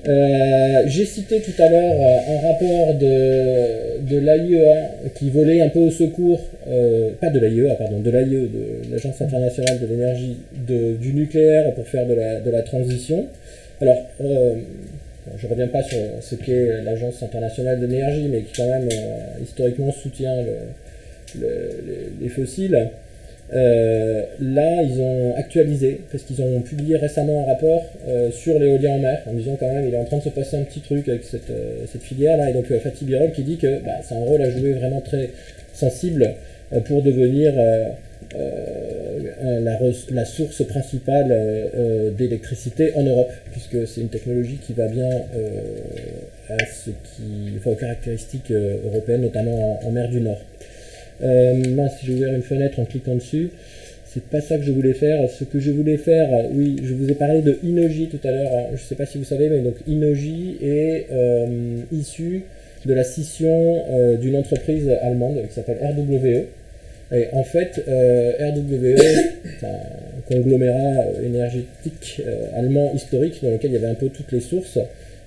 Euh, 0.08 0.82
j'ai 0.86 1.04
cité 1.04 1.40
tout 1.40 1.60
à 1.60 1.68
l'heure 1.68 1.96
euh, 2.00 2.34
un 2.34 2.52
rapport 2.52 2.94
de, 2.94 4.00
de 4.08 4.18
l'AIEA 4.18 4.90
qui 5.14 5.28
volait 5.28 5.60
un 5.60 5.68
peu 5.68 5.80
au 5.80 5.90
secours, 5.90 6.40
euh, 6.68 7.10
pas 7.20 7.30
de 7.30 7.40
l'AIEA, 7.40 7.74
pardon, 7.74 7.98
de 7.98 8.10
l'AIE, 8.10 8.48
de 8.48 8.90
l'Agence 8.90 9.20
internationale 9.20 9.80
de 9.80 9.86
l'énergie 9.86 10.36
du 10.56 11.12
nucléaire 11.12 11.74
pour 11.74 11.86
faire 11.86 12.06
de 12.06 12.14
la, 12.14 12.40
de 12.40 12.50
la 12.50 12.62
transition. 12.62 13.26
Alors, 13.80 14.06
je 14.20 15.46
ne 15.46 15.50
reviens 15.50 15.68
pas 15.68 15.82
sur 15.82 15.98
ce 16.20 16.36
qu'est 16.36 16.82
l'Agence 16.84 17.22
internationale 17.22 17.80
de 17.80 17.86
l'énergie, 17.86 18.28
mais 18.30 18.42
qui 18.42 18.62
quand 18.62 18.68
même 18.68 18.88
historiquement 19.42 19.92
soutient 19.92 20.36
les 21.36 22.28
fossiles. 22.28 22.90
Euh, 23.52 24.24
là, 24.40 24.82
ils 24.82 25.00
ont 25.00 25.34
actualisé, 25.36 26.00
parce 26.10 26.22
qu'ils 26.24 26.42
ont 26.42 26.60
publié 26.60 26.96
récemment 26.96 27.44
un 27.44 27.46
rapport 27.46 27.84
euh, 28.06 28.30
sur 28.30 28.58
l'éolien 28.58 28.92
en 28.92 28.98
mer, 28.98 29.22
en 29.26 29.32
disant 29.32 29.56
quand 29.58 29.72
même 29.72 29.88
il 29.88 29.94
est 29.94 29.98
en 29.98 30.04
train 30.04 30.18
de 30.18 30.22
se 30.22 30.28
passer 30.28 30.58
un 30.58 30.64
petit 30.64 30.80
truc 30.80 31.08
avec 31.08 31.24
cette, 31.24 31.50
euh, 31.50 31.86
cette 31.90 32.02
filière-là. 32.02 32.50
Et 32.50 32.52
donc 32.52 32.66
Fatih 32.66 33.06
Birol 33.06 33.32
qui 33.32 33.42
dit 33.42 33.56
que 33.56 33.78
bah, 33.82 33.92
c'est 34.02 34.14
un 34.14 34.20
rôle 34.20 34.42
à 34.42 34.50
jouer 34.50 34.72
vraiment 34.72 35.00
très 35.00 35.30
sensible 35.72 36.34
pour 36.84 37.02
devenir 37.02 37.54
la, 38.34 39.78
la, 40.10 40.24
source 40.24 40.66
principale 40.66 41.32
d'électricité 42.18 42.92
en 42.96 43.04
Europe, 43.04 43.30
puisque 43.52 43.86
c'est 43.86 44.00
une 44.00 44.08
technologie 44.08 44.58
qui 44.60 44.72
va 44.74 44.88
bien 44.88 45.08
à 46.50 46.58
ce 46.66 46.90
qui, 46.90 47.58
aux 47.64 47.74
caractéristiques 47.74 48.50
européennes, 48.50 49.22
notamment 49.22 49.78
en 49.82 49.90
mer 49.92 50.08
du 50.08 50.20
Nord. 50.20 50.40
Euh, 51.22 51.54
mince, 51.74 51.94
j'ai 52.02 52.14
ouvert 52.14 52.34
une 52.34 52.42
fenêtre 52.42 52.78
en 52.78 52.84
cliquant 52.84 53.14
dessus. 53.14 53.50
C'est 54.06 54.22
pas 54.24 54.40
ça 54.40 54.56
que 54.56 54.64
je 54.64 54.72
voulais 54.72 54.94
faire. 54.94 55.28
Ce 55.28 55.44
que 55.44 55.60
je 55.60 55.70
voulais 55.70 55.98
faire, 55.98 56.28
oui, 56.52 56.76
je 56.82 56.94
vous 56.94 57.10
ai 57.10 57.14
parlé 57.14 57.42
de 57.42 57.58
Inoji 57.62 58.08
tout 58.08 58.26
à 58.26 58.30
l'heure. 58.30 58.50
Je 58.72 58.80
sais 58.80 58.94
pas 58.94 59.06
si 59.06 59.18
vous 59.18 59.24
savez, 59.24 59.48
mais 59.48 59.60
donc 59.60 59.74
Inoji 59.86 60.56
est 60.62 61.06
euh, 61.12 61.76
issu 61.92 62.44
de 62.86 62.94
la 62.94 63.04
scission 63.04 63.82
euh, 63.90 64.16
d'une 64.16 64.36
entreprise 64.36 64.88
allemande 65.02 65.42
qui 65.46 65.54
s'appelle 65.54 65.78
RWE. 65.82 66.46
Et 67.10 67.26
en 67.32 67.42
fait, 67.42 67.82
RWE, 67.86 68.96
c'est 69.60 69.66
un 69.66 70.20
conglomérat 70.26 71.04
énergétique 71.24 72.22
allemand 72.54 72.92
historique 72.94 73.40
dans 73.42 73.50
lequel 73.50 73.70
il 73.70 73.74
y 73.74 73.76
avait 73.78 73.86
un 73.86 73.94
peu 73.94 74.08
toutes 74.08 74.30
les 74.32 74.40
sources. 74.40 74.78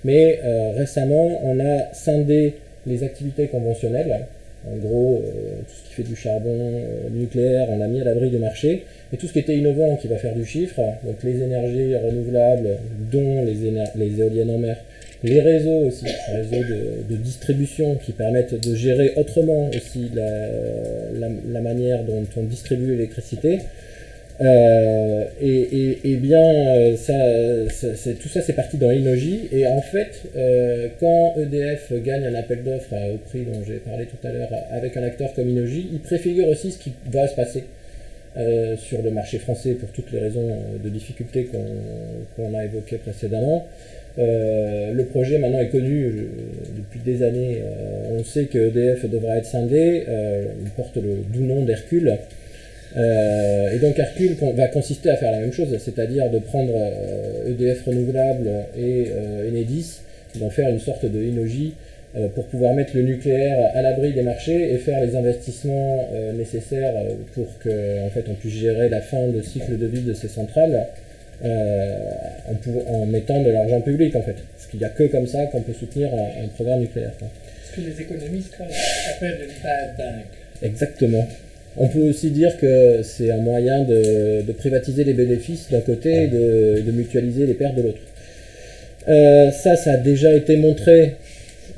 Mais 0.04 0.40
récemment, 0.76 1.40
on 1.44 1.58
a 1.60 1.92
scindé 1.92 2.54
les 2.86 3.02
activités 3.04 3.46
conventionnelles 3.46 4.26
en 4.70 4.76
gros, 4.76 5.22
euh, 5.24 5.60
tout 5.66 5.74
ce 5.74 5.88
qui 5.88 5.94
fait 5.94 6.08
du 6.08 6.14
charbon 6.14 6.56
euh, 6.56 7.08
nucléaire, 7.10 7.66
on 7.70 7.78
l'a 7.78 7.88
mis 7.88 8.00
à 8.00 8.04
l'abri 8.04 8.30
du 8.30 8.38
marché. 8.38 8.84
Et 9.12 9.16
tout 9.16 9.26
ce 9.26 9.32
qui 9.32 9.40
était 9.40 9.56
innovant, 9.56 9.96
qui 9.96 10.08
va 10.08 10.16
faire 10.16 10.34
du 10.34 10.44
chiffre, 10.44 10.80
donc 11.04 11.22
les 11.22 11.42
énergies 11.42 11.96
renouvelables, 11.96 12.78
dont 13.10 13.44
les, 13.44 14.20
éoliennes 14.20 14.50
en 14.50 14.58
mer, 14.58 14.76
les 15.24 15.40
réseaux 15.40 15.86
aussi, 15.86 16.04
les 16.04 16.36
réseaux 16.38 16.64
de, 17.10 17.16
distribution 17.16 17.96
qui 17.96 18.12
permettent 18.12 18.54
de 18.54 18.74
gérer 18.74 19.12
autrement 19.16 19.68
aussi 19.68 20.10
la 20.14 21.60
manière 21.60 22.04
dont 22.04 22.24
on 22.36 22.42
distribue 22.44 22.92
l'électricité, 22.92 23.58
euh, 24.44 25.24
et, 25.40 26.16
bien, 26.16 26.40
euh, 26.40 26.96
ça, 26.96 27.14
tout 28.20 28.28
ça, 28.28 28.40
c'est 28.40 28.54
parti 28.54 28.76
dans 28.76 28.90
Inoji. 28.90 29.48
Et 29.52 29.66
en 29.66 29.80
fait, 29.80 30.22
euh, 30.36 30.88
quand 31.00 31.34
EDF 31.38 31.92
gagne 32.02 32.26
un 32.26 32.34
appel 32.34 32.62
d'offres 32.62 32.94
au 33.14 33.18
prix 33.18 33.44
dont 33.44 33.60
j'ai 33.66 33.76
parlé 33.76 34.06
tout 34.06 34.26
à 34.26 34.32
l'heure 34.32 34.48
avec 34.70 34.96
un 34.96 35.02
acteur 35.02 35.32
comme 35.34 35.48
Inoji, 35.48 35.88
il 35.92 36.00
préfigure 36.00 36.48
aussi 36.48 36.72
ce 36.72 36.78
qui 36.78 36.92
va 37.10 37.26
se 37.28 37.34
passer 37.34 37.64
sur 38.78 39.02
le 39.02 39.10
marché 39.10 39.38
français 39.38 39.72
pour 39.72 39.90
toutes 39.90 40.10
les 40.10 40.18
raisons 40.18 40.56
de 40.82 40.88
difficultés 40.88 41.50
qu'on 42.34 42.54
a 42.56 42.64
évoquées 42.64 42.96
précédemment. 42.96 43.66
le 44.16 45.02
projet 45.02 45.36
maintenant 45.36 45.60
est 45.60 45.68
connu 45.68 46.28
depuis 46.74 47.00
des 47.00 47.22
années. 47.22 47.62
on 48.10 48.24
sait 48.24 48.46
que 48.46 48.56
EDF 48.56 49.04
devra 49.04 49.36
être 49.36 49.44
scindé. 49.44 50.06
il 50.64 50.70
porte 50.70 50.96
le 50.96 51.16
doux 51.30 51.44
nom 51.44 51.62
d'Hercule. 51.66 52.16
Euh, 52.96 53.70
et 53.70 53.78
donc 53.78 53.98
Hercule 53.98 54.36
va 54.54 54.68
consister 54.68 55.10
à 55.10 55.16
faire 55.16 55.32
la 55.32 55.38
même 55.38 55.52
chose, 55.52 55.76
c'est-à-dire 55.78 56.30
de 56.30 56.38
prendre 56.38 56.74
EDF 57.46 57.78
euh, 57.78 57.90
e 57.90 57.94
renouvelable 57.94 58.50
et 58.76 59.06
euh, 59.10 59.48
Enedis, 59.48 60.00
d'en 60.38 60.50
faire 60.50 60.68
une 60.68 60.80
sorte 60.80 61.06
de 61.06 61.22
Inoji 61.22 61.74
pour 62.34 62.44
pouvoir 62.44 62.74
mettre 62.74 62.94
le 62.94 63.04
nucléaire 63.04 63.70
à 63.74 63.80
l'abri 63.80 64.12
des 64.12 64.20
marchés 64.20 64.74
et 64.74 64.76
faire 64.76 65.00
les 65.00 65.16
investissements 65.16 66.06
nécessaires 66.36 66.92
pour 67.32 67.46
qu'en 67.58 68.06
en 68.06 68.10
fait, 68.10 68.26
on 68.30 68.34
puisse 68.34 68.52
gérer 68.52 68.90
la 68.90 69.00
fin 69.00 69.28
de 69.28 69.40
cycle 69.40 69.78
de 69.78 69.86
vie 69.86 70.02
de 70.02 70.12
ces 70.12 70.28
centrales 70.28 70.88
en, 71.42 73.06
mettant 73.06 73.42
de 73.42 73.50
l'argent 73.50 73.80
public 73.80 74.14
en 74.14 74.20
fait. 74.20 74.36
Parce 74.54 74.66
qu'il 74.70 74.80
n'y 74.80 74.84
a 74.84 74.90
que 74.90 75.04
comme 75.04 75.26
ça 75.26 75.46
qu'on 75.46 75.62
peut 75.62 75.72
soutenir 75.72 76.10
un, 76.12 76.48
programme 76.48 76.80
nucléaire. 76.80 77.12
Ce 77.64 77.76
que 77.76 77.80
les 77.80 78.02
économistes 78.02 78.56
appellent 78.60 79.38
le 79.40 79.46
bad 79.62 79.96
bank. 79.96 80.26
Exactement. 80.62 81.26
On 81.76 81.88
peut 81.88 82.00
aussi 82.00 82.30
dire 82.30 82.56
que 82.58 83.00
c'est 83.02 83.30
un 83.30 83.38
moyen 83.38 83.84
de, 83.84 84.52
privatiser 84.52 85.04
les 85.04 85.14
bénéfices 85.14 85.70
d'un 85.70 85.80
côté 85.80 86.24
et 86.24 86.26
de, 86.28 86.90
mutualiser 86.92 87.46
les 87.46 87.54
pertes 87.54 87.76
de 87.76 87.82
l'autre. 87.82 88.00
Euh, 89.08 89.50
ça, 89.50 89.76
ça 89.76 89.92
a 89.92 89.96
déjà 89.96 90.32
été 90.34 90.56
montré. 90.56 91.16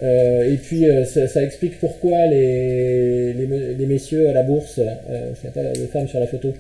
Euh, 0.03 0.53
et 0.53 0.57
puis, 0.57 0.91
euh, 0.91 1.05
ça, 1.05 1.43
explique 1.43 1.79
pourquoi 1.79 2.27
les, 2.27 3.33
les, 3.35 3.87
messieurs 3.87 4.29
à 4.29 4.33
la 4.33 4.43
bourse, 4.43 4.81
de 4.81 5.87
femmes 5.93 6.09
sur 6.09 6.19
la 6.19 6.27
photo, 6.27 6.53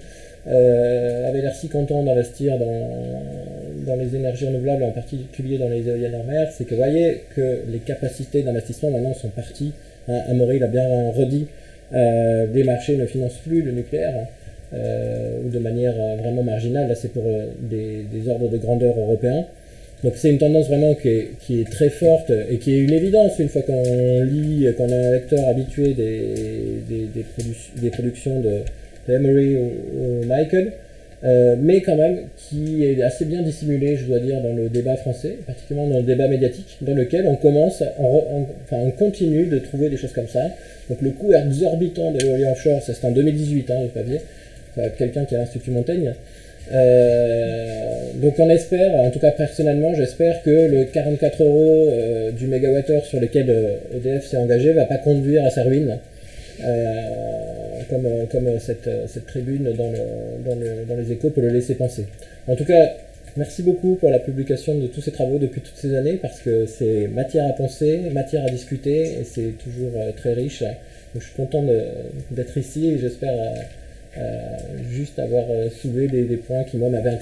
avaient 0.46 1.40
l'air 1.42 1.54
si 1.56 1.68
contents 1.68 2.04
d'investir 2.04 2.56
dans, 2.58 3.84
dans, 3.84 3.96
les 3.96 4.14
énergies 4.14 4.46
renouvelables, 4.46 4.84
en 4.84 4.92
particulier 4.92 5.58
dans 5.58 5.68
les 5.68 5.88
éoliennes 5.88 6.14
en 6.14 6.22
mer. 6.22 6.52
C'est 6.56 6.64
que 6.64 6.70
vous 6.70 6.82
voyez 6.82 7.22
que 7.34 7.62
les 7.68 7.78
capacités 7.78 8.42
d'investissement 8.42 8.90
maintenant 8.90 9.14
sont 9.14 9.30
parties. 9.30 9.72
Hein, 10.06 10.20
Amaury 10.28 10.60
l'a 10.60 10.68
bien 10.68 11.10
redit 11.10 11.48
euh, 11.92 12.46
les 12.52 12.64
marchés 12.64 12.96
ne 12.96 13.06
financent 13.06 13.38
plus 13.44 13.62
le 13.62 13.72
nucléaire, 13.72 14.26
euh, 14.72 15.38
ou 15.44 15.50
de 15.50 15.58
manière 15.58 15.94
euh, 15.98 16.16
vraiment 16.16 16.42
marginale. 16.42 16.88
Là, 16.88 16.94
c'est 16.94 17.12
pour 17.12 17.24
des, 17.60 18.28
ordres 18.28 18.48
de 18.48 18.56
grandeur 18.56 18.98
européens. 18.98 19.44
Donc 20.02 20.14
c'est 20.16 20.30
une 20.30 20.38
tendance 20.38 20.68
vraiment 20.68 20.94
qui 20.94 21.08
est, 21.08 21.30
est, 21.50 21.70
très 21.70 21.88
forte 21.88 22.30
et 22.50 22.58
qui 22.58 22.74
est 22.74 22.78
une 22.78 22.92
évidence 22.92 23.38
une 23.38 23.48
fois 23.48 23.62
qu'on 23.62 24.22
lit, 24.22 24.66
qu'on 24.76 24.90
a 24.90 24.96
un 24.96 25.12
lecteur 25.12 25.48
habitué 25.48 25.94
des, 25.94 26.82
des, 26.86 27.06
des, 27.06 27.24
des 27.80 27.90
productions 27.90 28.40
de, 28.40 28.60
Emery 29.08 29.56
ou, 29.56 30.26
Michael, 30.26 30.72
euh, 31.24 31.56
mais 31.58 31.80
quand 31.80 31.96
même 31.96 32.24
qui 32.36 32.84
est 32.84 33.02
assez 33.02 33.24
bien 33.24 33.42
dissimulé, 33.42 33.96
je 33.96 34.04
dois 34.04 34.18
dire, 34.18 34.42
dans 34.42 34.54
le 34.54 34.68
débat 34.68 34.96
français, 34.96 35.38
particulièrement 35.46 35.90
dans 35.90 35.98
le 35.98 36.04
débat 36.04 36.28
médiatique, 36.28 36.76
dans 36.82 36.94
lequel 36.94 37.26
on 37.26 37.36
commence, 37.36 37.82
enfin 37.98 38.76
on 38.76 38.90
continue 38.90 39.46
de 39.46 39.58
trouver 39.58 39.88
des 39.88 39.96
choses 39.96 40.12
comme 40.12 40.28
ça. 40.28 40.42
Donc 40.90 41.00
le 41.00 41.10
coût 41.10 41.32
exorbitant 41.32 42.12
de 42.12 42.18
l'éolien 42.18 42.52
offshore, 42.52 42.82
c'est 42.82 43.02
en 43.04 43.10
2018, 43.10 43.70
hein, 43.70 43.74
le 43.82 43.88
papier, 43.88 44.20
quelqu'un 44.98 45.24
qui 45.24 45.34
a 45.34 45.38
l'Institut 45.38 45.70
Montaigne, 45.70 46.12
euh, 46.72 48.12
donc 48.16 48.38
on 48.38 48.48
espère, 48.48 48.94
en 48.94 49.10
tout 49.10 49.18
cas 49.18 49.30
personnellement, 49.30 49.94
j'espère 49.94 50.42
que 50.42 50.50
le 50.50 50.84
44 50.84 51.42
euros 51.42 51.88
euh, 51.90 52.30
du 52.30 52.46
mégawattheure 52.46 53.04
sur 53.04 53.20
lequel 53.20 53.50
EDF 53.94 54.24
e 54.24 54.28
s'est 54.28 54.36
engagé 54.36 54.72
va 54.72 54.84
pas 54.84 54.98
conduire 54.98 55.44
à 55.44 55.50
sa 55.50 55.62
ruine, 55.62 55.98
comme, 57.88 58.08
comme 58.30 58.58
cette, 58.58 58.88
cette, 59.06 59.26
tribune 59.26 59.72
dans, 59.72 59.90
le, 59.90 59.98
dans, 60.44 60.54
le, 60.54 60.84
dans, 60.88 60.96
les 60.96 61.12
échos 61.12 61.30
peut 61.30 61.40
le 61.40 61.48
laisser 61.48 61.74
penser. 61.74 62.06
En 62.46 62.56
tout 62.56 62.64
cas, 62.64 62.94
merci 63.36 63.62
beaucoup 63.62 63.96
pour 63.96 64.10
la 64.10 64.18
publication 64.18 64.78
de 64.78 64.86
tous 64.86 65.00
ces 65.00 65.12
travaux 65.12 65.38
depuis 65.38 65.60
toutes 65.60 65.76
ces 65.76 65.94
années, 65.94 66.18
parce 66.20 66.40
que 66.40 66.66
c'est 66.66 67.08
matière 67.08 67.48
à 67.48 67.52
penser, 67.52 68.00
matière 68.12 68.44
à 68.44 68.50
discuter, 68.50 69.20
et 69.20 69.24
c'est 69.24 69.54
toujours 69.62 69.92
très 70.16 70.34
riche. 70.34 70.64
Je 71.14 71.20
suis 71.20 71.34
content 71.34 71.64
d'être 72.30 72.58
ici 72.58 72.90
et 72.90 72.98
j'espère 72.98 73.34
euh, 74.16 74.56
juste 74.92 75.18
avoir 75.18 75.42
euh, 75.50 75.68
soulevé 75.70 76.06
des, 76.06 76.36
points 76.36 76.62
qui 76.62 76.76
moi 76.76 76.88
m'avaient 76.88 77.18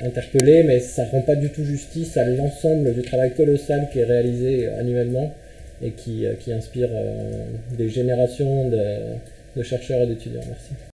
interpellé, 0.00 0.62
mais 0.62 0.80
ça 0.80 1.04
rend 1.04 1.20
pas 1.20 1.34
du 1.34 1.50
tout 1.50 1.62
justice 1.62 2.16
à 2.16 2.24
l'ensemble 2.24 2.94
du 2.94 3.02
travail 3.02 3.32
colossal 3.34 3.90
qui 3.92 3.98
est 3.98 4.04
réalisé 4.04 4.66
annuellement 4.68 5.34
et 5.82 5.90
qui, 5.90 6.24
euh, 6.24 6.32
qui 6.40 6.50
inspire 6.54 6.88
des 7.76 7.90
générations 7.90 8.70
de, 8.70 8.78
de 9.56 9.62
chercheurs 9.62 10.02
et 10.02 10.06
d'étudiants. 10.06 10.42
Merci. 10.46 10.70